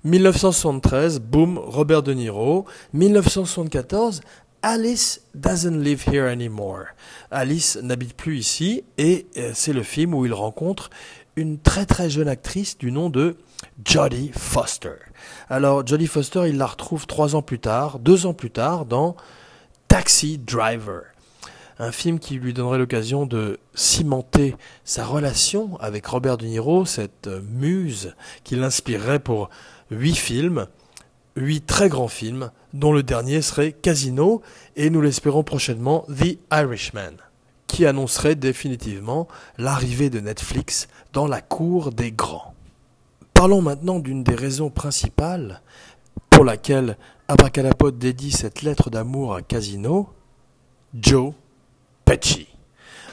1973, 0.09 1.21
boom, 1.21 1.59
Robert 1.59 2.03
De 2.03 2.15
Niro. 2.15 2.65
1974, 2.95 4.23
Alice 4.63 5.21
doesn't 5.35 5.83
live 5.83 6.03
here 6.09 6.27
anymore. 6.27 6.87
Alice 7.31 7.77
n'habite 7.83 8.15
plus 8.15 8.39
ici 8.39 8.85
et 8.97 9.27
euh, 9.37 9.53
c'est 9.55 9.75
le 9.75 9.83
film 9.83 10.15
où 10.15 10.25
il 10.25 10.33
rencontre 10.33 10.89
une 11.37 11.59
très 11.59 11.85
très 11.85 12.09
jeune 12.09 12.27
actrice 12.27 12.79
du 12.79 12.91
nom 12.91 13.11
de 13.11 13.37
Jodie 13.85 14.31
Foster. 14.35 14.97
Alors 15.51 15.87
Jodie 15.87 16.07
Foster, 16.07 16.49
il 16.49 16.57
la 16.57 16.67
retrouve 16.67 17.07
trois 17.07 17.37
ans 17.37 17.43
plus 17.43 17.61
tard, 17.61 17.99
deux 17.99 18.25
ans 18.25 18.35
plus 18.35 18.51
tard, 18.51 18.87
dans 18.87 19.15
Taxi 19.89 20.39
Driver. 20.39 21.03
Un 21.81 21.93
film 21.93 22.19
qui 22.19 22.35
lui 22.35 22.55
donnerait 22.55 22.79
l'occasion 22.79 23.25
de 23.25 23.61
cimenter 23.75 24.57
sa 24.85 25.05
relation 25.05 25.79
avec 25.79 26.07
Robert 26.07 26.37
De 26.37 26.47
Niro, 26.47 26.85
cette 26.85 27.29
euh, 27.29 27.41
muse 27.53 28.17
qui 28.43 28.57
l'inspirerait 28.57 29.21
pour 29.21 29.49
huit 29.91 30.17
films, 30.17 30.67
huit 31.37 31.67
très 31.67 31.89
grands 31.89 32.09
films, 32.09 32.51
dont 32.75 32.93
le 32.93 33.03
dernier 33.03 33.43
serait 33.43 33.73
Casino 33.73 34.43
et 34.77 34.91
nous 34.91 35.01
l'espérons 35.01 35.43
prochainement 35.43 36.05
The 36.09 36.39
Irishman, 36.53 37.17
qui 37.67 37.87
annoncerait 37.87 38.35
définitivement 38.35 39.29
l'arrivée 39.57 40.11
de 40.11 40.21
Netflix 40.21 40.89
dans 41.13 41.27
la 41.27 41.41
cour 41.41 41.93
des 41.93 42.13
grands. 42.13 42.55
Parlons 43.35 43.63
maintenant 43.63 44.01
d'une 44.01 44.25
des 44.25 44.35
raisons 44.35 44.71
principales 44.71 45.63
pour 46.31 46.45
laquelle 46.45 46.97
Abracadapod 47.29 47.99
dédie 47.99 48.33
cette 48.33 48.63
lettre 48.63 48.91
d'amour 48.91 49.35
à 49.35 49.43
Casino, 49.43 50.09
Joe 50.95 51.35
Pesci. 52.05 52.49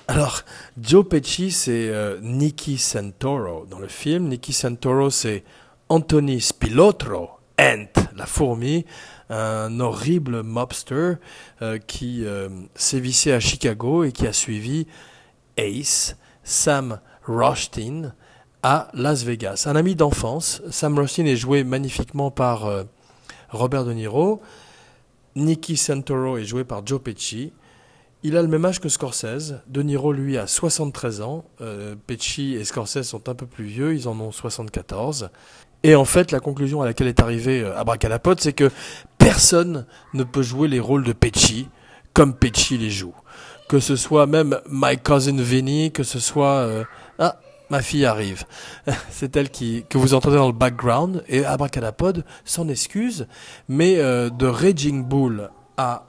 Alors, 0.08 0.44
Joe 0.82 1.08
Pesci, 1.08 1.51
c'est 1.51 1.89
euh, 1.89 2.20
Nicky 2.22 2.77
Santoro 2.77 3.65
dans 3.65 3.79
le 3.79 3.88
film. 3.88 4.27
Nicky 4.27 4.53
Santoro, 4.53 5.10
c'est 5.10 5.44
Anthony 5.89 6.42
Spilotro, 6.42 7.30
Ant, 7.60 7.94
la 8.15 8.25
fourmi, 8.25 8.86
un 9.30 9.80
horrible 9.80 10.42
mobster 10.42 11.13
euh, 11.62 11.77
qui 11.77 12.25
euh, 12.25 12.50
sévissait 12.74 13.34
à 13.34 13.39
Chicago 13.39 14.04
et 14.04 14.12
qui 14.12 14.25
a 14.25 14.34
suivi 14.34 14.88
Ace, 15.58 16.18
Sam 16.44 17.00
Rothstein, 17.27 18.13
à 18.63 18.89
Las 18.94 19.24
Vegas. 19.24 19.65
Un 19.68 19.75
ami 19.75 19.96
d'enfance, 19.96 20.63
Sam 20.72 20.98
Rothstein 20.98 21.27
est 21.27 21.36
joué 21.36 21.63
magnifiquement 21.63 22.32
par 22.32 22.65
euh, 22.65 22.84
Robert 23.50 23.86
De 23.86 23.94
Niro, 23.94 24.42
Nicky 25.36 25.77
Santoro 25.77 26.38
est 26.38 26.46
joué 26.46 26.63
par 26.63 26.86
Joe 26.86 27.01
Pesci, 27.01 27.54
il 28.24 28.36
a 28.38 28.42
le 28.42 28.48
même 28.48 28.65
âge 28.65 28.80
que 28.80 28.89
Scorsese. 28.89 29.62
De 29.68 29.84
Niro, 29.84 30.12
lui, 30.12 30.36
a 30.39 30.48
73 30.48 31.22
ans. 31.22 31.46
Pesci 32.08 32.56
et 32.56 32.63
Scorsese 32.63 33.04
sont 33.04 33.30
un 33.30 33.36
peu 33.36 33.46
plus 33.46 33.65
vieux, 33.65 33.94
ils 33.94 34.08
en 34.08 34.20
ont 34.20 34.32
74. 34.32 35.30
Et 35.84 35.96
en 35.96 36.05
fait, 36.05 36.32
la 36.32 36.39
conclusion 36.39 36.82
à 36.82 36.86
laquelle 36.86 37.08
est 37.08 37.20
arrivé 37.20 37.62
euh, 37.62 37.77
Abracadapod, 37.77 38.39
c'est 38.39 38.53
que 38.53 38.72
personne 39.17 39.86
ne 40.13 40.24
peut 40.24 40.41
jouer 40.41 40.67
les 40.67 40.79
rôles 40.79 41.03
de 41.03 41.13
Pesci 41.13 41.67
comme 42.13 42.34
Pesci 42.34 42.77
les 42.77 42.89
joue. 42.89 43.13
Que 43.67 43.79
ce 43.79 43.96
soit 43.96 44.25
même 44.25 44.60
My 44.70 44.98
Cousin 44.98 45.38
Vinny, 45.38 45.91
que 45.91 46.03
ce 46.03 46.20
soit... 46.20 46.60
Euh, 46.60 46.84
ah, 47.20 47.39
ma 47.70 47.82
fille 47.82 48.05
arrive. 48.05 48.46
C'est 49.10 49.36
elle 49.36 49.50
qui, 49.50 49.86
que 49.89 49.98
vous 49.98 50.13
entendez 50.13 50.38
dans 50.38 50.48
le 50.48 50.53
background. 50.53 51.24
Et 51.27 51.46
Abracadapod 51.46 52.24
s'en 52.46 52.67
excuse. 52.67 53.27
Mais 53.67 53.98
euh, 53.98 54.29
de 54.29 54.48
Raging 54.48 55.03
Bull 55.03 55.50
à 55.77 56.05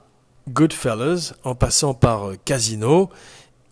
Goodfellas, 0.49 1.33
en 1.43 1.55
passant 1.55 1.93
par 1.93 2.31
Casino, 2.45 3.09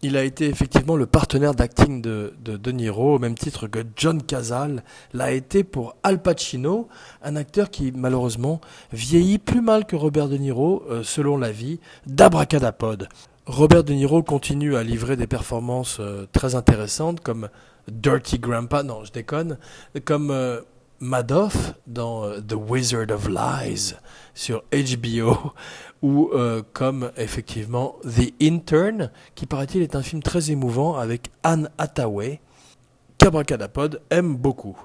il 0.02 0.18
a 0.18 0.24
été 0.24 0.48
effectivement 0.48 0.96
le 0.96 1.06
partenaire 1.06 1.56
d'acting 1.56 2.02
de, 2.02 2.34
de, 2.44 2.72
Niro, 2.72 3.16
au 3.16 3.20
même 3.20 3.36
titre 3.36 3.68
que 3.68 3.80
John 3.96 4.22
Cazale 4.22 4.84
l'a 5.14 5.32
été 5.32 5.64
pour 5.64 5.96
Al 6.04 6.22
Pacino, 6.22 6.88
un 7.24 7.36
acteur 7.36 7.72
qui 7.72 7.92
malheureusement 7.92 8.62
vieillit 8.92 9.40
plus 9.40 9.62
mal 9.62 9.86
que 9.86 9.96
Robert 9.96 10.28
De 10.28 10.38
Niro, 10.38 10.84
euh, 10.90 11.04
selon 11.04 11.38
l'avis 11.38 11.80
d'Abracadapod. 12.06 13.08
Robert 13.46 13.84
De 13.84 13.94
Niro 13.94 14.22
continue 14.22 14.76
à 14.76 14.84
livrer 14.84 15.16
des 15.16 15.28
performances 15.28 15.98
euh, 16.00 16.28
très 16.32 16.56
intéressantes 16.56 17.22
comme 17.22 17.50
Dirty 17.88 18.40
Grandpa, 18.40 18.84
non 18.84 19.04
je 19.06 19.12
déconne, 19.12 19.58
comme 20.04 20.30
euh, 20.30 20.62
Madoff 21.00 21.74
dans 21.88 22.30
The 22.42 22.56
Wizard 22.56 23.12
of 23.12 23.28
Lies 23.28 23.96
sur 24.34 24.64
HBO, 24.72 25.54
ou 26.06 26.30
euh, 26.34 26.62
comme 26.72 27.12
effectivement 27.18 27.96
The 28.04 28.32
Intern, 28.40 29.10
qui 29.34 29.48
paraît-il 29.48 29.82
est 29.82 29.96
un 29.96 30.04
film 30.04 30.22
très 30.22 30.52
émouvant 30.52 30.98
avec 30.98 31.32
Anne 31.42 31.72
Hathaway, 31.80 32.42
qu'Abracadapod 33.18 34.04
aime 34.12 34.36
beaucoup. 34.36 34.78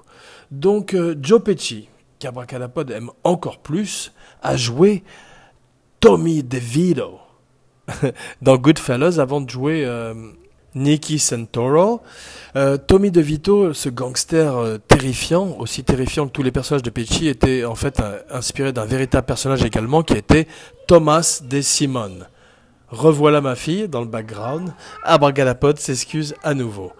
Donc 0.49 0.95
euh, 0.95 1.15
Joe 1.21 1.43
Pesci, 1.43 1.89
qu'Abracadapod 2.17 2.89
aime 2.89 3.11
encore 3.23 3.59
plus, 3.59 4.13
a 4.41 4.57
joué 4.57 5.03
Tommy 5.99 6.41
DeVito 6.41 7.19
dans 8.41 8.57
Goodfellas 8.57 9.19
avant 9.19 9.41
de 9.41 9.49
jouer 9.51 9.85
euh, 9.85 10.15
Nicky 10.75 11.19
Santoro. 11.19 12.01
Euh, 12.55 12.77
Tommy 12.77 13.11
DeVito, 13.11 13.73
ce 13.73 13.89
gangster 13.89 14.55
euh, 14.55 14.77
terrifiant, 14.77 15.55
aussi 15.59 15.83
terrifiant 15.83 16.27
que 16.27 16.31
tous 16.31 16.43
les 16.43 16.51
personnages 16.51 16.83
de 16.83 16.89
Pesci, 16.89 17.27
était 17.27 17.65
en 17.65 17.75
fait 17.75 18.01
inspiré 18.29 18.73
d'un 18.73 18.85
véritable 18.85 19.25
personnage 19.25 19.63
également 19.63 20.03
qui 20.03 20.13
était 20.13 20.47
Thomas 20.87 21.41
De 21.43 21.61
Simon. 21.61 22.19
Revoilà 22.89 23.39
ma 23.39 23.55
fille 23.55 23.87
dans 23.87 24.01
le 24.01 24.07
background. 24.07 24.73
Abracadapod 25.03 25.79
s'excuse 25.79 26.35
à 26.43 26.53
nouveau. 26.53 26.91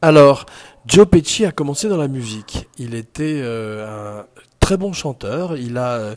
Alors, 0.00 0.46
Joe 0.86 1.08
Pesci 1.08 1.46
a 1.46 1.50
commencé 1.50 1.88
dans 1.88 1.96
la 1.96 2.08
musique. 2.08 2.68
Il 2.78 2.94
était 2.94 3.40
euh, 3.42 4.20
un 4.20 4.26
très 4.60 4.76
bon 4.76 4.92
chanteur. 4.92 5.56
Il 5.56 5.78
a 5.78 5.92
euh, 5.92 6.14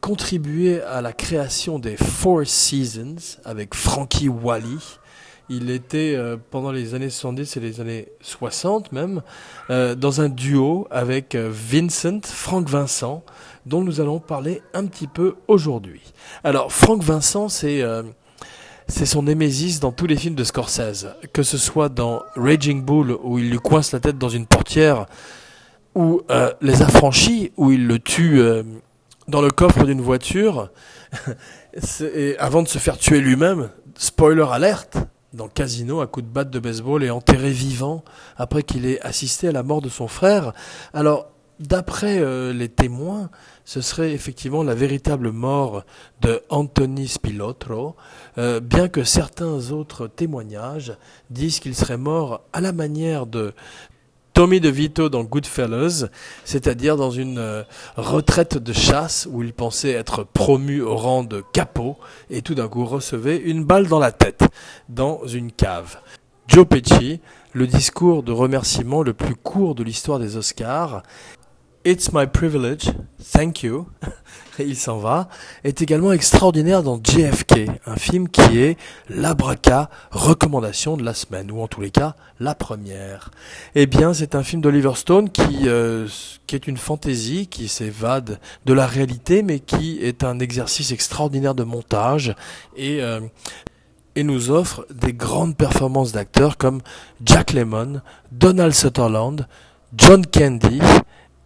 contribué 0.00 0.80
à 0.82 1.02
la 1.02 1.12
création 1.12 1.78
des 1.78 1.96
Four 1.96 2.46
Seasons 2.46 3.38
avec 3.44 3.74
Frankie 3.74 4.28
Wally. 4.28 4.78
Il 5.48 5.70
était 5.70 6.14
euh, 6.16 6.36
pendant 6.50 6.72
les 6.72 6.94
années 6.94 7.10
70 7.10 7.56
et 7.56 7.60
les 7.60 7.80
années 7.80 8.08
60 8.20 8.92
même 8.92 9.22
euh, 9.70 9.94
dans 9.94 10.20
un 10.20 10.28
duo 10.28 10.86
avec 10.90 11.34
euh, 11.34 11.50
Vincent, 11.52 12.20
Franck 12.24 12.68
Vincent, 12.68 13.22
dont 13.66 13.82
nous 13.82 14.00
allons 14.00 14.20
parler 14.20 14.62
un 14.72 14.86
petit 14.86 15.06
peu 15.06 15.36
aujourd'hui. 15.48 16.02
Alors 16.44 16.72
Franck 16.72 17.02
Vincent, 17.02 17.48
c'est 17.48 17.82
euh, 17.82 18.02
c'est 18.86 19.06
son 19.06 19.22
némésis 19.22 19.80
dans 19.80 19.92
tous 19.92 20.06
les 20.06 20.16
films 20.16 20.34
de 20.34 20.44
Scorsese, 20.44 21.06
que 21.32 21.42
ce 21.42 21.56
soit 21.56 21.88
dans 21.88 22.22
Raging 22.36 22.82
Bull 22.84 23.16
où 23.22 23.38
il 23.38 23.50
lui 23.50 23.58
coince 23.58 23.92
la 23.92 24.00
tête 24.00 24.18
dans 24.18 24.28
une 24.28 24.46
portière, 24.46 25.06
ou 25.94 26.22
euh, 26.30 26.52
Les 26.60 26.82
Affranchis 26.82 27.52
où 27.56 27.72
il 27.72 27.86
le 27.86 27.98
tue 27.98 28.40
euh, 28.40 28.62
dans 29.26 29.40
le 29.40 29.50
coffre 29.50 29.84
d'une 29.84 30.02
voiture, 30.02 30.70
avant 32.38 32.62
de 32.62 32.68
se 32.68 32.78
faire 32.78 32.98
tuer 32.98 33.20
lui-même. 33.20 33.70
Spoiler 33.96 34.46
alerte 34.50 34.98
dans 35.34 35.48
Casino, 35.48 36.00
à 36.00 36.06
coup 36.06 36.22
de 36.22 36.26
batte 36.26 36.50
de 36.50 36.58
baseball 36.58 37.04
et 37.04 37.10
enterré 37.10 37.50
vivant 37.50 38.04
après 38.36 38.62
qu'il 38.62 38.86
ait 38.86 39.00
assisté 39.00 39.48
à 39.48 39.52
la 39.52 39.62
mort 39.62 39.82
de 39.82 39.88
son 39.88 40.08
frère. 40.08 40.52
Alors, 40.92 41.28
d'après 41.60 42.18
euh, 42.18 42.52
les 42.52 42.68
témoins, 42.68 43.30
ce 43.64 43.80
serait 43.80 44.12
effectivement 44.12 44.62
la 44.62 44.74
véritable 44.74 45.30
mort 45.30 45.84
de 46.20 46.42
Anthony 46.50 47.08
Spilotro, 47.08 47.96
euh, 48.38 48.60
bien 48.60 48.88
que 48.88 49.04
certains 49.04 49.70
autres 49.70 50.06
témoignages 50.06 50.96
disent 51.30 51.60
qu'il 51.60 51.74
serait 51.74 51.98
mort 51.98 52.42
à 52.52 52.60
la 52.60 52.72
manière 52.72 53.26
de 53.26 53.54
Tommy 54.34 54.58
DeVito 54.58 55.08
dans 55.08 55.22
Goodfellas, 55.22 56.06
c'est-à-dire 56.44 56.96
dans 56.96 57.12
une 57.12 57.38
euh, 57.38 57.62
retraite 57.96 58.58
de 58.58 58.72
chasse 58.72 59.28
où 59.30 59.44
il 59.44 59.52
pensait 59.52 59.92
être 59.92 60.24
promu 60.24 60.82
au 60.82 60.96
rang 60.96 61.22
de 61.22 61.44
capot 61.52 61.96
et 62.30 62.42
tout 62.42 62.56
d'un 62.56 62.66
coup 62.66 62.84
recevait 62.84 63.36
une 63.36 63.64
balle 63.64 63.86
dans 63.86 64.00
la 64.00 64.10
tête 64.10 64.42
dans 64.88 65.24
une 65.24 65.52
cave. 65.52 65.98
Joe 66.48 66.66
Pesci, 66.66 67.20
le 67.52 67.68
discours 67.68 68.24
de 68.24 68.32
remerciement 68.32 69.04
le 69.04 69.14
plus 69.14 69.36
court 69.36 69.76
de 69.76 69.84
l'histoire 69.84 70.18
des 70.18 70.36
Oscars, 70.36 71.04
It's 71.86 72.14
my 72.14 72.26
privilege, 72.26 72.90
thank 73.22 73.62
you, 73.62 73.86
il 74.58 74.74
s'en 74.74 74.96
va, 74.96 75.28
est 75.64 75.82
également 75.82 76.12
extraordinaire 76.12 76.82
dans 76.82 76.96
JFK, 76.96 77.68
un 77.84 77.96
film 77.96 78.30
qui 78.30 78.58
est 78.58 78.78
l'abraca 79.10 79.90
recommandation 80.10 80.96
de 80.96 81.04
la 81.04 81.12
semaine, 81.12 81.50
ou 81.50 81.60
en 81.60 81.68
tous 81.68 81.82
les 81.82 81.90
cas, 81.90 82.16
la 82.40 82.54
première. 82.54 83.30
Eh 83.74 83.84
bien, 83.84 84.14
c'est 84.14 84.34
un 84.34 84.42
film 84.42 84.62
d'Oliver 84.62 84.92
Stone 84.94 85.28
qui, 85.28 85.68
euh, 85.68 86.08
qui 86.46 86.54
est 86.54 86.66
une 86.66 86.78
fantaisie, 86.78 87.48
qui 87.48 87.68
s'évade 87.68 88.40
de 88.64 88.72
la 88.72 88.86
réalité, 88.86 89.42
mais 89.42 89.60
qui 89.60 89.98
est 90.00 90.24
un 90.24 90.38
exercice 90.38 90.90
extraordinaire 90.90 91.54
de 91.54 91.64
montage 91.64 92.34
et, 92.78 93.02
euh, 93.02 93.20
et 94.16 94.24
nous 94.24 94.50
offre 94.50 94.86
des 94.90 95.12
grandes 95.12 95.54
performances 95.54 96.12
d'acteurs 96.12 96.56
comme 96.56 96.80
Jack 97.22 97.52
Lemmon, 97.52 98.00
Donald 98.32 98.72
Sutherland, 98.72 99.46
John 99.94 100.24
Candy 100.24 100.80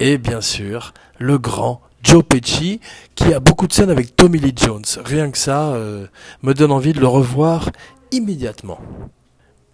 et 0.00 0.18
bien 0.18 0.40
sûr 0.40 0.92
le 1.18 1.38
grand 1.38 1.80
Joe 2.02 2.22
Pesci 2.24 2.80
qui 3.14 3.34
a 3.34 3.40
beaucoup 3.40 3.66
de 3.66 3.72
scènes 3.72 3.90
avec 3.90 4.14
Tommy 4.16 4.38
Lee 4.38 4.54
Jones. 4.56 4.84
Rien 5.04 5.30
que 5.30 5.38
ça 5.38 5.74
euh, 5.74 6.06
me 6.42 6.54
donne 6.54 6.72
envie 6.72 6.92
de 6.92 7.00
le 7.00 7.08
revoir 7.08 7.70
immédiatement. 8.12 8.78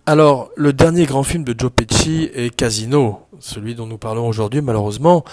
Alors, 0.06 0.50
le 0.56 0.72
dernier 0.72 1.06
grand 1.06 1.22
film 1.22 1.44
de 1.44 1.54
Joe 1.56 1.70
Pesci 1.70 2.30
est 2.34 2.54
Casino, 2.54 3.20
celui 3.40 3.74
dont 3.74 3.86
nous 3.86 3.98
parlons 3.98 4.28
aujourd'hui 4.28 4.60
malheureusement. 4.60 5.24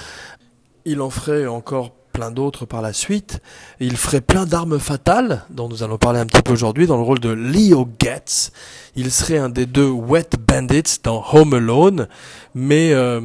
Il 0.86 1.02
en 1.02 1.10
ferait 1.10 1.46
encore 1.46 1.92
plein 2.12 2.32
d'autres 2.32 2.66
par 2.66 2.82
la 2.82 2.94
suite. 2.94 3.40
Il 3.80 3.98
ferait 3.98 4.22
plein 4.22 4.46
d'armes 4.46 4.80
fatales, 4.80 5.44
dont 5.50 5.70
nous 5.70 5.84
allons 5.84 5.98
parler 5.98 6.20
un 6.20 6.26
petit 6.26 6.42
peu 6.42 6.52
aujourd'hui, 6.54 6.88
dans 6.88 6.98
le 6.98 7.04
rôle 7.04 7.20
de 7.20 7.30
Leo 7.30 7.88
Getz. 8.02 8.52
Il 8.96 9.12
serait 9.12 9.38
un 9.38 9.50
des 9.50 9.66
deux 9.66 9.90
Wet 9.90 10.30
Bandits 10.40 11.00
dans 11.04 11.24
Home 11.34 11.54
Alone, 11.54 12.08
mais, 12.54 12.94
euh, 12.94 13.22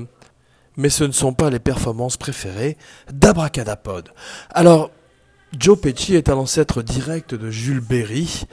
mais 0.77 0.91
ce 0.91 1.05
ne 1.05 1.13
sont 1.13 1.33
pas 1.33 1.51
les 1.51 1.59
performances 1.59 2.17
préférées 2.17 2.77
d'Abracadapod. 3.13 4.11
Alors, 4.51 4.91
Joe 5.59 5.81
Pesci 5.81 6.15
est 6.15 6.29
un 6.29 6.37
ancêtre 6.37 6.83
direct 6.83 7.35
de 7.35 7.51
Jules 7.51 7.81
Berry. 7.81 8.45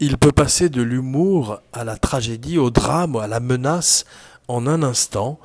Il 0.00 0.18
peut 0.18 0.32
passer 0.32 0.68
de 0.68 0.82
l'humour 0.82 1.60
à 1.72 1.84
la 1.84 1.96
tragédie, 1.96 2.58
au 2.58 2.70
drame, 2.70 3.16
à 3.16 3.28
la 3.28 3.40
menace 3.40 4.04
en 4.48 4.66
un 4.66 4.82
instant, 4.82 5.38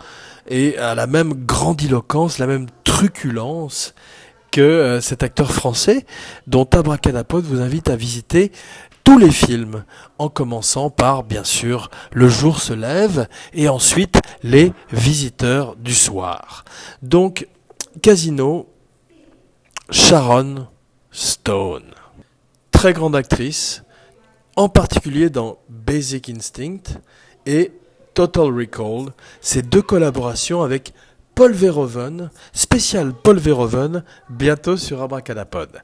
et 0.47 0.77
à 0.77 0.95
la 0.95 1.07
même 1.07 1.33
grandiloquence, 1.45 2.39
la 2.39 2.47
même 2.47 2.67
truculence 2.83 3.93
que 4.51 4.61
euh, 4.61 5.01
cet 5.01 5.23
acteur 5.23 5.51
français 5.51 6.05
dont 6.47 6.63
Abracadapod 6.63 7.45
vous 7.45 7.61
invite 7.61 7.89
à 7.89 7.95
visiter 7.95 8.51
tous 9.07 9.17
les 9.17 9.31
films, 9.31 9.85
en 10.19 10.27
commençant 10.27 10.89
par, 10.89 11.23
bien 11.23 11.45
sûr, 11.45 11.89
Le 12.11 12.27
jour 12.27 12.59
se 12.59 12.73
lève, 12.73 13.29
et 13.53 13.69
ensuite 13.69 14.19
Les 14.43 14.73
visiteurs 14.91 15.77
du 15.77 15.95
soir. 15.95 16.65
Donc, 17.01 17.47
Casino, 18.01 18.67
Sharon 19.91 20.67
Stone. 21.09 21.93
Très 22.71 22.91
grande 22.91 23.15
actrice, 23.15 23.83
en 24.57 24.67
particulier 24.67 25.29
dans 25.29 25.57
Basic 25.69 26.27
Instinct 26.29 26.99
et 27.45 27.71
Total 28.13 28.53
Recall, 28.53 29.13
ces 29.39 29.61
deux 29.61 29.81
collaborations 29.81 30.63
avec 30.63 30.93
Paul 31.33 31.53
Verhoeven, 31.53 32.29
spécial 32.51 33.13
Paul 33.13 33.37
Verhoeven, 33.37 34.03
bientôt 34.29 34.75
sur 34.75 35.01
Abracadapod. 35.01 35.81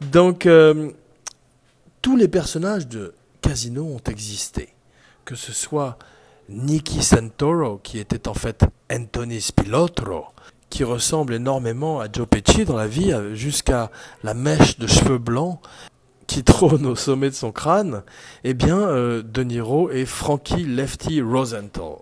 Donc, 0.00 0.46
euh, 0.46 0.90
tous 2.04 2.18
les 2.18 2.28
personnages 2.28 2.86
de 2.86 3.14
Casino 3.40 3.82
ont 3.82 4.10
existé, 4.10 4.74
que 5.24 5.34
ce 5.34 5.54
soit 5.54 5.98
Nicky 6.50 7.02
Santoro, 7.02 7.80
qui 7.82 7.98
était 7.98 8.28
en 8.28 8.34
fait 8.34 8.66
Anthony 8.92 9.40
Spilotro, 9.40 10.26
qui 10.68 10.84
ressemble 10.84 11.32
énormément 11.32 12.00
à 12.00 12.08
Joe 12.12 12.28
Pesci 12.28 12.66
dans 12.66 12.76
la 12.76 12.86
vie, 12.86 13.14
jusqu'à 13.32 13.90
la 14.22 14.34
mèche 14.34 14.78
de 14.78 14.86
cheveux 14.86 15.16
blancs 15.16 15.60
qui 16.26 16.44
trône 16.44 16.84
au 16.84 16.94
sommet 16.94 17.30
de 17.30 17.34
son 17.34 17.52
crâne, 17.52 18.02
eh 18.44 18.52
bien, 18.52 18.80
euh, 18.80 19.22
De 19.22 19.42
Niro 19.42 19.90
et 19.90 20.04
Frankie 20.04 20.64
Lefty 20.64 21.22
Rosenthal, 21.22 21.96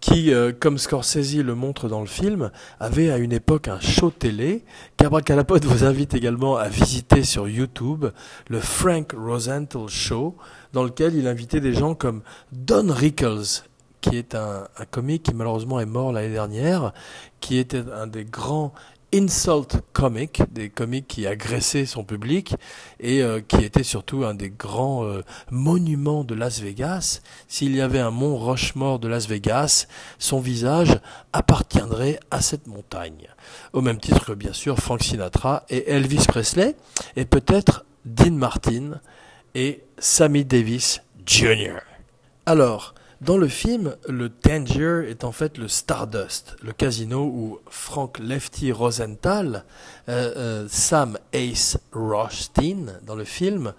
qui, 0.00 0.32
euh, 0.32 0.52
comme 0.58 0.78
Scorsese 0.78 1.36
le 1.36 1.54
montre 1.54 1.88
dans 1.88 2.00
le 2.00 2.06
film, 2.06 2.50
avait 2.78 3.10
à 3.10 3.18
une 3.18 3.32
époque 3.32 3.68
un 3.68 3.80
show 3.80 4.10
télé, 4.10 4.64
qu'Abracadapod 4.96 5.64
vous 5.64 5.84
invite 5.84 6.14
également 6.14 6.56
à 6.56 6.68
visiter 6.68 7.22
sur 7.22 7.48
YouTube, 7.48 8.06
le 8.48 8.60
Frank 8.60 9.12
Rosenthal 9.16 9.88
Show, 9.88 10.36
dans 10.72 10.84
lequel 10.84 11.14
il 11.14 11.26
invitait 11.26 11.60
des 11.60 11.74
gens 11.74 11.94
comme 11.94 12.22
Don 12.52 12.86
Rickles, 12.90 13.64
qui 14.00 14.16
est 14.16 14.34
un 14.34 14.66
comique 14.90 15.24
qui 15.24 15.34
malheureusement 15.34 15.78
est 15.78 15.86
mort 15.86 16.12
l'année 16.12 16.32
dernière, 16.32 16.92
qui 17.40 17.58
était 17.58 17.82
un 17.92 18.06
des 18.06 18.24
grands 18.24 18.72
insult 19.12 19.80
comics, 19.92 20.42
des 20.50 20.70
comiques 20.70 21.08
qui 21.08 21.26
agressaient 21.26 21.86
son 21.86 22.04
public 22.04 22.54
et 23.00 23.22
euh, 23.22 23.40
qui 23.40 23.64
était 23.64 23.82
surtout 23.82 24.24
un 24.24 24.34
des 24.34 24.50
grands 24.50 25.04
euh, 25.04 25.22
monuments 25.50 26.24
de 26.24 26.34
Las 26.34 26.60
Vegas. 26.60 27.20
S'il 27.48 27.74
y 27.74 27.80
avait 27.80 27.98
un 27.98 28.10
mont 28.10 28.36
Rochemort 28.36 28.98
de 28.98 29.08
Las 29.08 29.26
Vegas, 29.26 29.86
son 30.18 30.40
visage 30.40 31.00
appartiendrait 31.32 32.20
à 32.30 32.40
cette 32.40 32.66
montagne. 32.66 33.28
Au 33.72 33.80
même 33.80 33.98
titre 33.98 34.24
que 34.26 34.32
bien 34.32 34.52
sûr 34.52 34.78
Frank 34.78 35.02
Sinatra 35.02 35.64
et 35.68 35.90
Elvis 35.90 36.26
Presley 36.28 36.76
et 37.16 37.24
peut-être 37.24 37.84
Dean 38.04 38.32
Martin 38.32 39.00
et 39.54 39.82
Sammy 39.98 40.44
Davis 40.44 41.02
Jr. 41.26 41.80
Alors, 42.46 42.94
dans 43.20 43.36
le 43.36 43.48
film, 43.48 43.96
le 44.08 44.30
Danger 44.30 45.04
est 45.06 45.24
en 45.24 45.32
fait 45.32 45.58
le 45.58 45.68
Stardust, 45.68 46.56
le 46.62 46.72
casino 46.72 47.22
où 47.22 47.58
Frank 47.68 48.18
Lefty 48.18 48.72
Rosenthal, 48.72 49.64
euh, 50.08 50.32
euh, 50.36 50.66
Sam 50.70 51.18
Ace 51.34 51.78
Rothstein, 51.92 52.98
dans 53.04 53.14
le 53.14 53.24
film, 53.24 53.74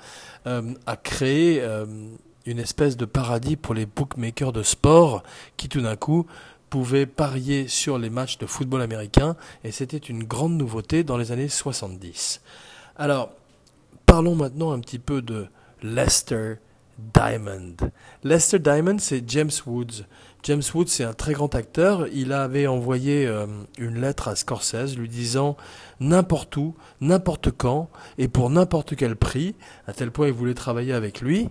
euh, 0.46 0.74
a 0.86 0.96
créé 0.96 1.64
une 2.46 2.60
espèce 2.60 2.98
de 2.98 3.06
paradis 3.06 3.56
pour 3.56 3.74
les 3.74 3.88
bookmakers 3.88 4.52
de 4.52 4.62
sport 4.62 5.24
qui 5.58 5.70
tout 5.70 5.82
d'un 5.82 5.96
coup 5.96 6.28
pouvaient 6.70 7.08
parier 7.08 7.68
sur 7.68 7.98
les 7.98 8.12
matchs 8.12 8.38
de 8.38 8.46
football 8.46 8.84
américain 8.84 9.36
et 9.64 9.72
c'était 9.72 9.98
une 9.98 10.24
grande 10.24 10.56
nouveauté 10.56 11.04
dans 11.04 11.18
les 11.18 11.32
années 11.32 11.50
70. 11.50 12.42
Alors, 12.96 13.32
parlons 14.06 14.36
maintenant 14.36 14.72
un 14.72 14.80
petit 14.80 15.00
peu 15.00 15.24
de 15.24 15.48
Lester 15.82 16.58
Diamond. 16.98 17.76
Lester 18.24 18.60
Diamond, 18.60 18.98
c'est 19.00 19.28
James 19.30 19.52
Woods. 19.66 20.06
James 20.44 20.62
Woods, 20.74 20.88
c'est 20.88 21.04
un 21.04 21.14
très 21.14 21.34
grand 21.34 21.54
acteur. 21.56 22.08
Il 22.08 22.34
avait 22.34 22.68
envoyé 22.68 23.28
euh, 23.28 23.46
une 23.78 24.02
lettre 24.02 24.28
à 24.28 24.36
Scorsese 24.36 24.98
lui 24.98 25.08
disant 25.08 25.56
n'importe 26.00 26.58
où, 26.58 26.76
n'importe 27.00 27.52
quand 27.52 27.90
et 28.18 28.28
pour 28.28 28.50
n'importe 28.50 28.96
quel 28.96 29.16
prix, 29.16 29.56
à 29.88 29.94
tel 29.94 30.12
point 30.12 30.28
il 30.28 30.34
voulait 30.34 30.54
travailler 30.54 30.94
avec 30.94 31.22
lui. 31.22 31.50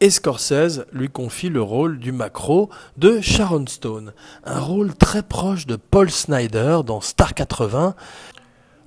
Et 0.00 0.10
Scorsese 0.10 0.86
lui 0.92 1.08
confie 1.08 1.48
le 1.48 1.60
rôle 1.60 1.98
du 1.98 2.12
macro 2.12 2.70
de 2.96 3.20
Sharon 3.20 3.66
Stone, 3.66 4.12
un 4.44 4.60
rôle 4.60 4.94
très 4.94 5.22
proche 5.22 5.66
de 5.66 5.76
Paul 5.76 6.08
Snyder 6.08 6.80
dans 6.86 7.00
Star 7.00 7.34
80, 7.34 7.96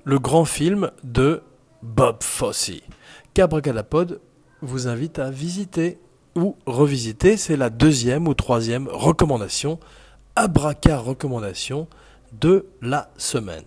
le 0.04 0.18
grand 0.18 0.46
film 0.46 0.90
de 1.04 1.42
Bob 1.82 2.22
Fosse, 2.22 2.72
qu'Abracadapod 3.34 4.20
vous 4.62 4.88
invite 4.88 5.18
à 5.18 5.30
visiter 5.30 5.98
ou 6.34 6.56
revisiter. 6.66 7.36
C'est 7.36 7.56
la 7.56 7.70
deuxième 7.70 8.26
ou 8.28 8.34
troisième 8.34 8.88
recommandation, 8.88 9.78
Abraca 10.36 10.98
recommandation 10.98 11.88
de 12.40 12.66
la 12.80 13.10
semaine. 13.18 13.64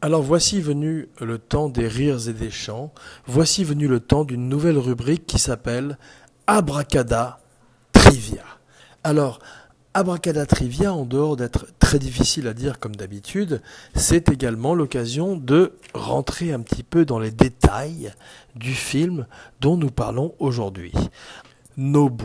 Alors 0.00 0.22
voici 0.22 0.60
venu 0.60 1.08
le 1.20 1.38
temps 1.38 1.68
des 1.68 1.86
rires 1.86 2.28
et 2.28 2.32
des 2.32 2.50
chants, 2.50 2.92
voici 3.26 3.62
venu 3.62 3.86
le 3.86 4.00
temps 4.00 4.24
d'une 4.24 4.48
nouvelle 4.48 4.78
rubrique 4.78 5.26
qui 5.26 5.38
s'appelle 5.38 5.98
Abracada 6.46 7.38
Trivia. 7.92 8.42
Alors, 9.04 9.40
Abracada 9.94 10.46
Trivia, 10.46 10.94
en 10.94 11.04
dehors 11.04 11.36
d'être 11.36 11.66
très 11.78 11.98
difficile 11.98 12.48
à 12.48 12.54
dire 12.54 12.78
comme 12.78 12.96
d'habitude, 12.96 13.60
c'est 13.94 14.30
également 14.30 14.74
l'occasion 14.74 15.36
de 15.36 15.74
rentrer 15.92 16.50
un 16.52 16.60
petit 16.60 16.82
peu 16.82 17.04
dans 17.04 17.18
les 17.18 17.30
détails 17.30 18.12
du 18.56 18.72
film 18.72 19.26
dont 19.60 19.76
nous 19.76 19.90
parlons 19.90 20.34
aujourd'hui. 20.38 20.92
Nobu. 21.76 22.24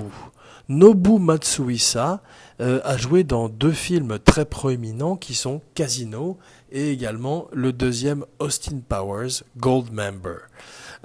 Nobu 0.70 1.20
Matsuhisa 1.20 2.22
euh, 2.62 2.80
a 2.86 2.96
joué 2.96 3.26
dans 3.26 3.50
deux 3.50 3.72
films 3.72 4.18
très 4.20 4.46
proéminents 4.46 5.18
qui 5.18 5.34
sont 5.34 5.62
Casino 5.76 6.38
et 6.72 6.92
également 6.92 7.48
le 7.52 7.74
deuxième 7.74 8.26
Austin 8.40 8.80
Powers, 8.88 9.44
Goldmember. 9.58 10.38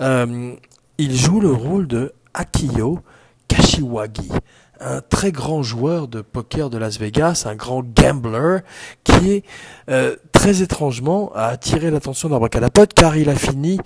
Euh, 0.01 0.55
il 0.99 1.17
joue 1.17 1.41
le 1.41 1.53
rôle 1.53 1.89
de 1.89 2.13
Akiyo 2.35 3.01
Kashiwagi, 3.49 4.31
un 4.81 5.01
très 5.01 5.33
grand 5.33 5.63
joueur 5.63 6.09
de 6.09 6.21
poker 6.21 6.71
de 6.71 6.79
Las 6.79 6.99
Vegas, 6.99 7.45
un 7.47 7.55
grand 7.55 7.83
gambler 7.83 8.59
qui 9.05 9.31
est 9.31 9.45
euh, 9.89 10.17
très 10.33 10.63
étrangement 10.63 11.33
a 11.35 11.47
attiré 11.47 11.91
l'attention 11.91 12.29
d'Abracadapod 12.29 12.93
car 12.93 13.17
il 13.17 13.29
a 13.29 13.37
fini 13.37 13.79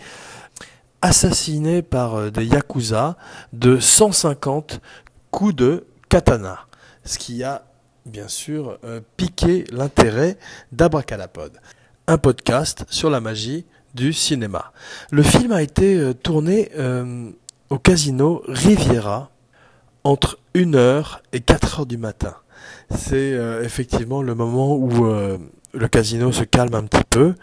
assassiné 1.02 1.82
par 1.82 2.14
euh, 2.14 2.30
des 2.30 2.46
yakuza 2.46 3.16
de 3.52 3.78
150 3.78 4.80
coups 5.30 5.54
de 5.54 5.86
katana, 6.08 6.60
ce 7.04 7.18
qui 7.18 7.42
a 7.44 7.66
bien 8.06 8.28
sûr 8.28 8.78
euh, 8.84 9.00
piqué 9.16 9.64
l'intérêt 9.72 10.38
d'Abracadapod, 10.72 11.52
un 12.06 12.18
podcast 12.18 12.84
sur 12.88 13.10
la 13.10 13.20
magie 13.20 13.66
du 13.94 14.12
cinéma. 14.12 14.72
Le 15.10 15.22
film 15.22 15.52
a 15.52 15.62
été 15.62 16.12
tourné 16.22 16.70
au 17.70 17.78
casino 17.78 18.42
Riviera 18.46 19.30
entre 20.06 20.38
1h 20.54 21.18
et 21.32 21.40
4h 21.40 21.84
du 21.84 21.98
matin. 21.98 22.36
C'est 22.94 23.32
euh, 23.32 23.64
effectivement 23.64 24.22
le 24.22 24.36
moment 24.36 24.76
où 24.76 25.04
euh, 25.04 25.36
le 25.74 25.88
casino 25.88 26.30
se 26.30 26.44
calme 26.44 26.74
un 26.74 26.84
petit 26.84 27.02
peu. 27.10 27.34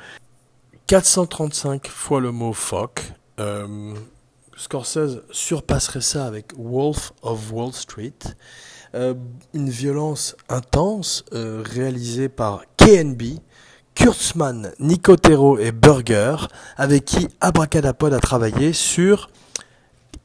435 0.87 1.87
fois 1.89 2.21
le 2.21 2.31
mot 2.31 2.53
fuck. 2.53 3.01
Euh, 3.41 3.93
Scorsese 4.55 5.23
surpasserait 5.29 5.99
ça 5.99 6.25
avec 6.25 6.53
Wolf 6.57 7.11
of 7.21 7.51
Wall 7.51 7.73
Street. 7.73 8.13
une 8.93 9.69
violence 9.69 10.37
intense 10.47 11.25
réalisée 11.31 12.29
par 12.29 12.63
KNB, 12.77 13.39
Kurtzman, 13.95 14.71
Nicotero 14.79 15.57
et 15.57 15.71
Burger, 15.73 16.35
avec 16.77 17.03
qui 17.03 17.27
Abracadapod 17.41 18.13
a 18.13 18.19
travaillé 18.19 18.71
sur 18.71 19.29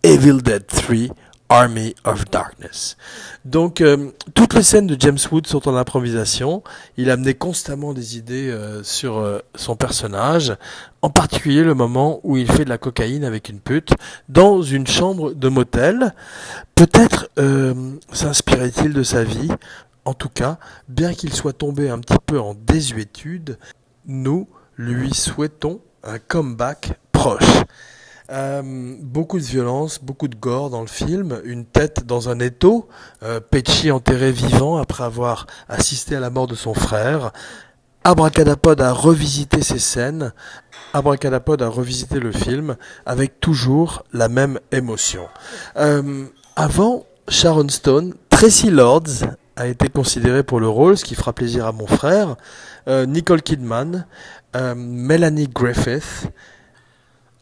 Evil 0.04 0.42
Dead 0.42 0.64
3 0.66 1.14
Army 1.48 1.94
of 2.04 2.26
Darkness. 2.30 2.96
Donc 3.44 3.80
euh, 3.80 4.10
toutes 4.34 4.54
les 4.54 4.62
scènes 4.62 4.86
de 4.86 4.96
James 4.98 5.18
Wood 5.30 5.46
sont 5.46 5.68
en 5.68 5.76
improvisation. 5.76 6.62
Il 6.96 7.10
amenait 7.10 7.34
constamment 7.34 7.94
des 7.94 8.18
idées 8.18 8.50
euh, 8.50 8.82
sur 8.82 9.18
euh, 9.18 9.38
son 9.54 9.74
personnage, 9.74 10.54
en 11.00 11.10
particulier 11.10 11.62
le 11.62 11.74
moment 11.74 12.20
où 12.22 12.36
il 12.36 12.50
fait 12.50 12.64
de 12.64 12.68
la 12.68 12.78
cocaïne 12.78 13.24
avec 13.24 13.48
une 13.48 13.60
pute 13.60 13.92
dans 14.28 14.62
une 14.62 14.86
chambre 14.86 15.32
de 15.32 15.48
motel. 15.48 16.14
Peut-être 16.74 17.28
s'inspirait-il 18.12 18.92
de 18.92 19.02
sa 19.02 19.24
vie. 19.24 19.50
En 20.04 20.14
tout 20.14 20.28
cas, 20.28 20.58
bien 20.88 21.12
qu'il 21.12 21.32
soit 21.34 21.52
tombé 21.52 21.90
un 21.90 21.98
petit 21.98 22.18
peu 22.24 22.38
en 22.38 22.54
désuétude, 22.54 23.58
nous 24.06 24.48
lui 24.76 25.12
souhaitons 25.12 25.80
un 26.04 26.18
comeback 26.18 26.92
proche. 27.12 27.64
Euh, 28.30 28.94
beaucoup 29.00 29.38
de 29.38 29.44
violence, 29.44 30.00
beaucoup 30.02 30.28
de 30.28 30.36
gore 30.36 30.68
dans 30.68 30.82
le 30.82 30.86
film, 30.86 31.40
une 31.44 31.64
tête 31.64 32.04
dans 32.04 32.28
un 32.28 32.40
étau, 32.40 32.86
euh, 33.22 33.40
enterré 33.90 34.32
vivant 34.32 34.76
après 34.76 35.04
avoir 35.04 35.46
assisté 35.66 36.14
à 36.16 36.20
la 36.20 36.28
mort 36.28 36.46
de 36.46 36.54
son 36.54 36.74
frère. 36.74 37.32
Abracadapod 38.04 38.82
a 38.82 38.92
revisité 38.92 39.62
ces 39.62 39.78
scènes, 39.78 40.32
Abracadapod 40.92 41.62
a 41.62 41.68
revisité 41.68 42.20
le 42.20 42.30
film 42.30 42.76
avec 43.06 43.40
toujours 43.40 44.04
la 44.12 44.28
même 44.28 44.60
émotion. 44.72 45.26
Euh, 45.76 46.26
avant 46.54 47.06
Sharon 47.28 47.68
Stone, 47.70 48.14
Tracy 48.28 48.70
Lords 48.70 49.24
a 49.56 49.66
été 49.66 49.88
considérée 49.88 50.42
pour 50.42 50.60
le 50.60 50.68
rôle, 50.68 50.98
ce 50.98 51.04
qui 51.04 51.14
fera 51.14 51.32
plaisir 51.32 51.66
à 51.66 51.72
mon 51.72 51.86
frère, 51.86 52.36
euh, 52.88 53.06
Nicole 53.06 53.40
Kidman, 53.40 54.06
Melanie 54.54 55.46
Griffith, 55.46 56.30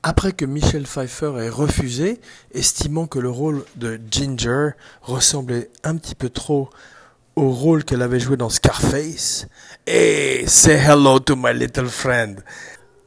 après 0.08 0.30
que 0.30 0.44
Michelle 0.44 0.86
Pfeiffer 0.86 1.32
ait 1.40 1.48
refusé, 1.48 2.20
estimant 2.54 3.08
que 3.08 3.18
le 3.18 3.28
rôle 3.28 3.64
de 3.74 3.98
Ginger 4.08 4.70
ressemblait 5.02 5.68
un 5.82 5.96
petit 5.96 6.14
peu 6.14 6.28
trop 6.28 6.70
au 7.34 7.50
rôle 7.50 7.82
qu'elle 7.82 8.02
avait 8.02 8.20
joué 8.20 8.36
dans 8.36 8.48
Scarface, 8.48 9.48
et 9.88 10.44
say 10.46 10.74
hello 10.74 11.18
to 11.18 11.34
my 11.34 11.52
little 11.52 11.88
friend. 11.88 12.44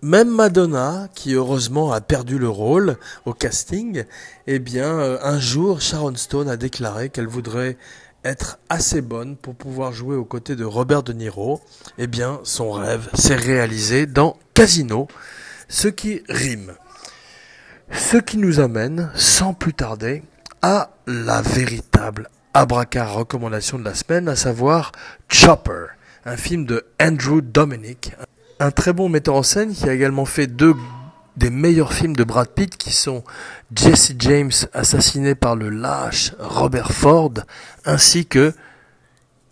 Même 0.01 0.27
Madonna, 0.27 1.07
qui 1.15 1.35
heureusement 1.35 1.93
a 1.93 2.01
perdu 2.01 2.37
le 2.37 2.49
rôle 2.49 2.97
au 3.25 3.33
casting, 3.33 4.03
eh 4.47 4.59
bien, 4.59 4.99
euh, 4.99 5.19
un 5.23 5.39
jour, 5.39 5.79
Sharon 5.79 6.15
Stone 6.17 6.49
a 6.49 6.57
déclaré 6.57 7.07
qu'elle 7.07 7.27
voudrait 7.27 7.77
être 8.25 8.59
assez 8.67 8.99
bonne 8.99 9.37
pour 9.37 9.55
pouvoir 9.55 9.93
jouer 9.93 10.17
aux 10.17 10.25
côtés 10.25 10.57
de 10.57 10.65
Robert 10.65 11.03
De 11.03 11.13
Niro. 11.13 11.61
Eh 11.97 12.07
bien, 12.07 12.41
son 12.43 12.71
rêve 12.71 13.07
s'est 13.13 13.37
réalisé 13.37 14.05
dans 14.05 14.35
Casino, 14.53 15.07
ce 15.69 15.87
qui 15.87 16.23
rime. 16.27 16.73
Ce 17.91 18.17
qui 18.17 18.37
nous 18.37 18.59
amène, 18.59 19.11
sans 19.15 19.53
plus 19.53 19.73
tarder, 19.73 20.23
à 20.61 20.91
la 21.07 21.41
véritable 21.41 22.29
abraca 22.53 23.05
recommandation 23.05 23.79
de 23.79 23.83
la 23.83 23.93
semaine, 23.93 24.27
à 24.27 24.35
savoir 24.35 24.91
Chopper, 25.27 25.85
un 26.25 26.37
film 26.37 26.65
de 26.65 26.85
Andrew 27.01 27.41
Dominic, 27.41 28.13
un 28.59 28.71
très 28.71 28.93
bon 28.93 29.09
metteur 29.09 29.35
en 29.35 29.43
scène 29.43 29.73
qui 29.73 29.87
a 29.87 29.93
également 29.93 30.25
fait 30.25 30.47
deux 30.47 30.75
des 31.37 31.49
meilleurs 31.49 31.93
films 31.93 32.15
de 32.15 32.25
Brad 32.25 32.49
Pitt 32.49 32.75
qui 32.75 32.91
sont 32.91 33.23
Jesse 33.73 34.13
James 34.19 34.51
assassiné 34.73 35.35
par 35.35 35.55
le 35.55 35.69
lâche 35.69 36.33
Robert 36.37 36.91
Ford 36.91 37.33
ainsi 37.85 38.25
que 38.25 38.53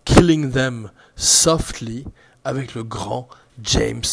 Killing 0.04 0.50
Them 0.50 0.90
Softly 1.16 2.04
avec 2.44 2.74
le 2.74 2.84
grand 2.84 3.28
James 3.62 4.04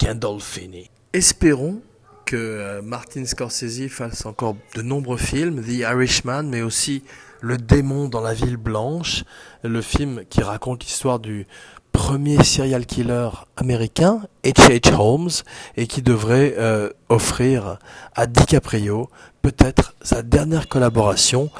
Gandolfini. 0.00 0.90
Espérons 1.12 1.80
que 2.24 2.36
euh, 2.36 2.82
Martin 2.82 3.24
Scorsese 3.24 3.88
fasse 3.88 4.26
encore 4.26 4.56
de 4.74 4.82
nombreux 4.82 5.16
films, 5.16 5.62
The 5.62 5.80
Irishman, 5.80 6.44
mais 6.44 6.62
aussi 6.62 7.02
Le 7.40 7.56
démon 7.56 8.08
dans 8.08 8.20
la 8.20 8.34
ville 8.34 8.56
blanche, 8.56 9.24
le 9.64 9.82
film 9.82 10.22
qui 10.30 10.42
raconte 10.42 10.84
l'histoire 10.84 11.18
du 11.18 11.46
premier 11.90 12.42
serial 12.42 12.86
killer 12.86 13.30
américain, 13.56 14.22
H.H. 14.44 14.94
Holmes, 14.94 15.30
et 15.76 15.86
qui 15.86 16.02
devrait 16.02 16.54
euh, 16.58 16.90
offrir 17.08 17.78
à 18.14 18.26
DiCaprio 18.26 19.10
peut-être 19.42 19.94
sa 20.02 20.22
dernière 20.22 20.68
collaboration 20.68 21.50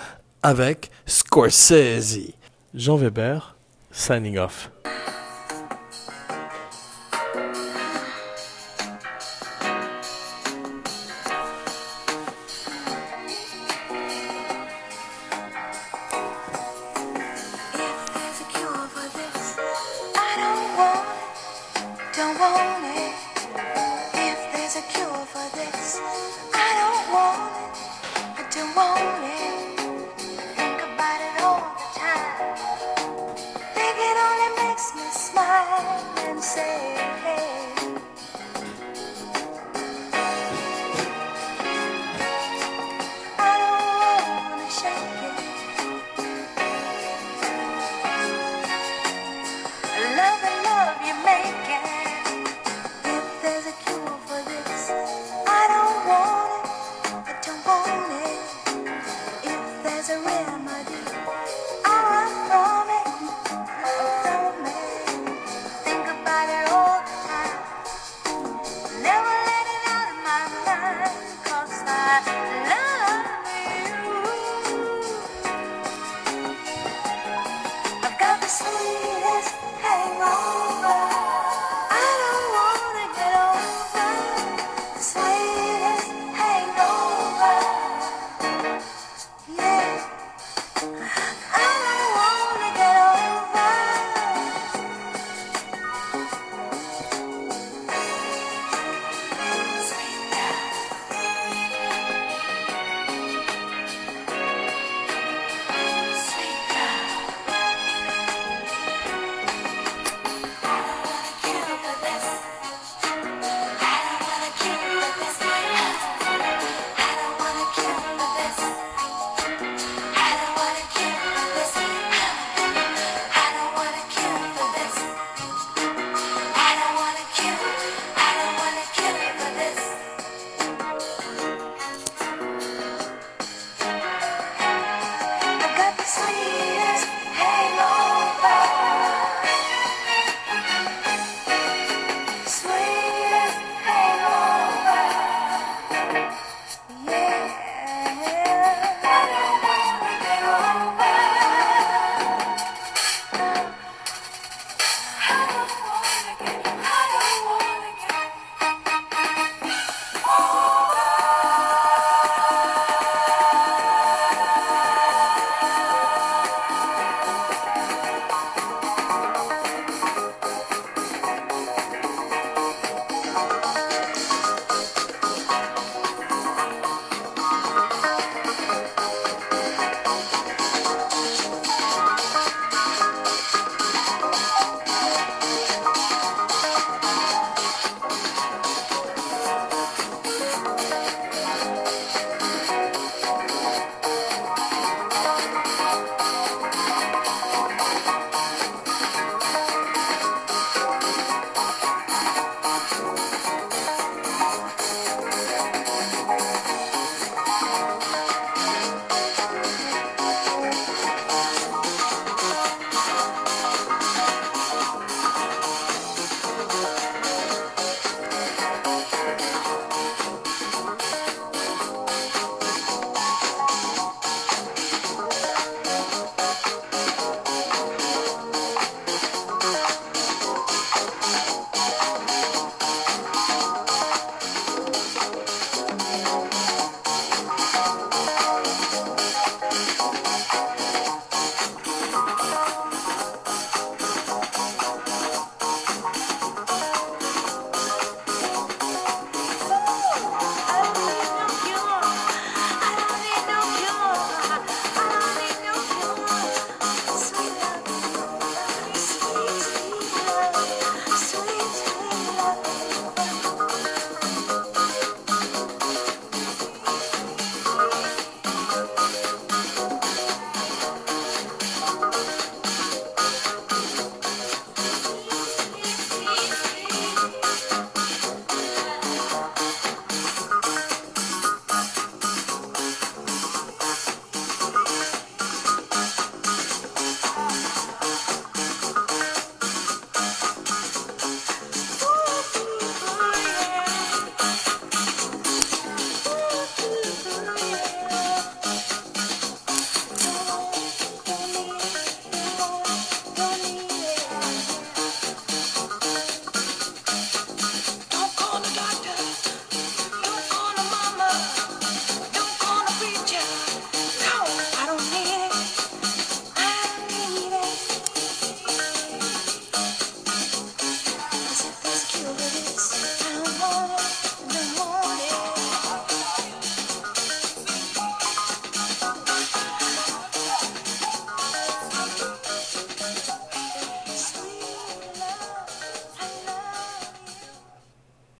avec 0.43 0.91
Scorsese. 1.07 2.33
Jean 2.75 2.97
Weber, 2.97 3.57
signing 3.91 4.39
off. 4.39 4.71